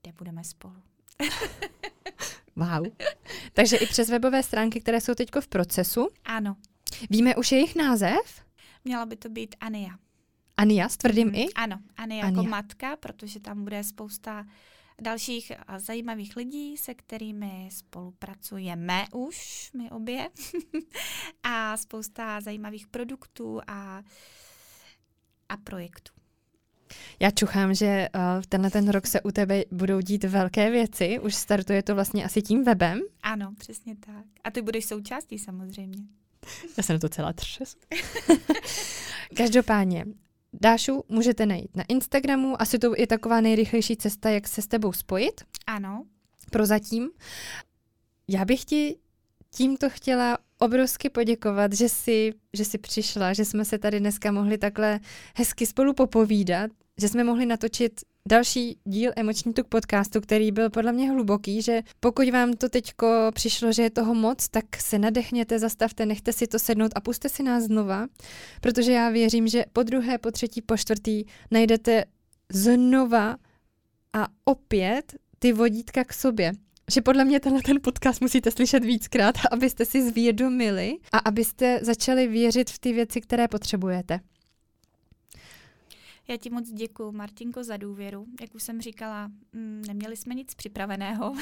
kde 0.02 0.14
budeme 0.14 0.44
spolu. 0.44 0.76
wow. 2.56 2.88
Takže 3.54 3.78
i 3.78 3.86
přes 3.86 4.10
webové 4.10 4.44
stránky, 4.44 4.82
které 4.82 5.02
jsou 5.02 5.14
teď 5.14 5.30
v 5.40 5.48
procesu. 5.48 6.08
Ano. 6.26 6.56
Víme 7.10 7.36
už 7.36 7.52
jejich 7.52 7.76
název? 7.76 8.46
Měla 8.86 9.06
by 9.06 9.16
to 9.16 9.30
být 9.30 9.56
Ania. 9.60 9.92
Ania 10.58 10.90
s 10.90 10.98
tvrdým 10.98 11.28
mm, 11.28 11.36
i? 11.36 11.46
Ano, 11.56 11.80
Ania, 11.98 12.26
Ania 12.26 12.38
jako 12.38 12.50
matka, 12.50 12.96
protože 12.96 13.40
tam 13.40 13.64
bude 13.64 13.84
spousta 13.84 14.46
dalších 15.02 15.52
zajímavých 15.78 16.36
lidí, 16.36 16.78
se 16.78 16.94
kterými 16.94 17.70
spolupracujeme 17.72 19.06
už, 19.14 19.70
my 19.78 19.90
obě. 19.92 20.30
a 21.44 21.78
spousta 21.78 22.42
zajímavých 22.42 22.88
produktů 22.88 23.62
a, 23.68 24.04
a 25.50 25.58
projektů. 25.58 26.21
Já 27.20 27.32
čuchám, 27.32 27.74
že 27.74 28.08
uh, 28.16 28.22
tenhle 28.50 28.72
ten 28.72 28.90
rok 28.90 29.08
se 29.08 29.22
u 29.22 29.32
tebe 29.32 29.64
budou 29.72 30.02
dít 30.02 30.24
velké 30.24 30.72
věci. 30.72 31.20
Už 31.20 31.36
startuje 31.36 31.84
to 31.84 31.96
vlastně 31.96 32.26
asi 32.26 32.42
tím 32.42 32.64
webem. 32.64 33.02
Ano, 33.24 33.54
přesně 33.58 33.96
tak. 34.06 34.26
A 34.44 34.52
ty 34.52 34.62
budeš 34.62 34.86
součástí 34.86 35.40
samozřejmě. 35.40 36.04
Já 36.78 36.84
jsem 36.84 37.00
to 37.00 37.10
celá 37.10 37.34
třes. 37.34 37.76
Každopádně, 39.38 40.06
Dášu 40.54 41.04
můžete 41.10 41.46
najít 41.46 41.76
na 41.76 41.84
Instagramu. 41.88 42.62
Asi 42.62 42.80
to 42.80 42.94
je 42.98 43.08
taková 43.08 43.42
nejrychlejší 43.42 43.98
cesta, 43.98 44.30
jak 44.30 44.48
se 44.48 44.62
s 44.62 44.68
tebou 44.68 44.94
spojit. 44.94 45.42
Ano. 45.68 46.06
Prozatím. 46.52 47.10
Já 48.28 48.46
bych 48.46 48.66
ti 48.66 48.98
tímto 49.56 49.90
chtěla 49.90 50.38
obrovsky 50.62 51.10
poděkovat, 51.10 51.74
že 51.74 51.90
jsi, 51.90 52.34
že 52.54 52.66
jsi 52.66 52.78
přišla, 52.78 53.34
že 53.34 53.46
jsme 53.46 53.66
se 53.66 53.78
tady 53.78 54.00
dneska 54.00 54.32
mohli 54.32 54.58
takhle 54.58 55.00
hezky 55.36 55.66
spolu 55.66 55.94
popovídat, 55.94 56.72
že 56.98 57.08
jsme 57.08 57.24
mohli 57.24 57.46
natočit 57.46 58.02
další 58.28 58.78
díl 58.84 59.12
Emoční 59.16 59.54
tuk 59.54 59.68
podcastu, 59.68 60.22
který 60.22 60.52
byl 60.52 60.70
podle 60.70 60.92
mě 60.92 61.12
hluboký, 61.12 61.62
že 61.62 61.82
pokud 62.00 62.30
vám 62.30 62.54
to 62.54 62.70
teďko 62.70 63.32
přišlo, 63.34 63.72
že 63.72 63.84
je 63.84 63.90
toho 63.90 64.14
moc, 64.14 64.50
tak 64.50 64.66
se 64.78 65.00
nadechněte, 65.00 65.60
zastavte, 65.60 66.06
nechte 66.06 66.34
si 66.34 66.48
to 66.48 66.60
sednout 66.60 66.92
a 66.96 67.02
puste 67.02 67.30
si 67.30 67.44
nás 67.44 67.64
znova, 67.64 68.08
protože 68.62 68.92
já 68.92 69.10
věřím, 69.10 69.48
že 69.48 69.66
po 69.74 69.84
druhé, 69.84 70.18
po 70.18 70.32
třetí, 70.32 70.62
po 70.62 70.78
čtvrtý 70.78 71.24
najdete 71.52 72.06
znova 72.54 73.38
a 74.14 74.28
opět 74.46 75.16
ty 75.40 75.54
vodítka 75.54 76.04
k 76.04 76.14
sobě 76.14 76.52
že 76.92 77.02
podle 77.02 77.26
mě 77.26 77.40
tenhle 77.40 77.62
ten 77.62 77.82
podcast 77.82 78.22
musíte 78.22 78.52
slyšet 78.52 78.84
víckrát, 78.84 79.36
abyste 79.52 79.86
si 79.86 80.10
zvědomili 80.10 80.98
a 81.12 81.18
abyste 81.18 81.80
začali 81.82 82.28
věřit 82.28 82.70
v 82.70 82.80
ty 82.80 82.94
věci, 82.94 83.22
které 83.22 83.48
potřebujete. 83.48 84.20
Já 86.28 86.38
ti 86.38 86.50
moc 86.50 86.70
děkuji, 86.72 87.12
Martinko, 87.12 87.64
za 87.64 87.78
důvěru. 87.78 88.26
Jak 88.42 88.56
už 88.56 88.64
jsem 88.64 88.82
říkala, 88.82 89.28
mm, 89.54 89.84
neměli 89.88 90.18
jsme 90.18 90.36
nic 90.36 90.56
připraveného. 90.56 91.36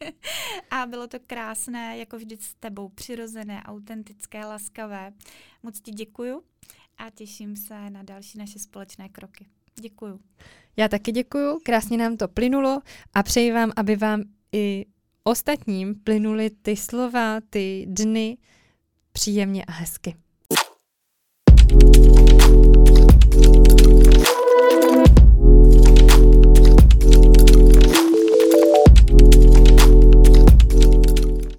a 0.70 0.86
bylo 0.86 1.06
to 1.06 1.18
krásné, 1.26 1.98
jako 1.98 2.16
vždy 2.16 2.36
s 2.40 2.54
tebou, 2.54 2.88
přirozené, 2.88 3.62
autentické, 3.66 4.44
laskavé. 4.44 5.12
Moc 5.62 5.80
ti 5.80 5.90
děkuju 5.90 6.42
a 6.98 7.10
těším 7.10 7.56
se 7.56 7.90
na 7.90 8.02
další 8.02 8.38
naše 8.38 8.58
společné 8.58 9.08
kroky. 9.08 9.46
Děkuju. 9.80 10.20
Já 10.76 10.88
taky 10.88 11.12
děkuju, 11.12 11.58
krásně 11.62 11.98
nám 11.98 12.16
to 12.16 12.28
plynulo 12.28 12.82
a 13.14 13.22
přeji 13.22 13.52
vám, 13.52 13.72
aby 13.76 13.96
vám 13.96 14.22
i 14.52 14.86
ostatním 15.24 15.94
plynuly 15.94 16.50
ty 16.50 16.76
slova, 16.76 17.38
ty 17.50 17.86
dny 17.88 18.38
příjemně 19.12 19.64
a 19.64 19.72
hezky. 19.72 20.16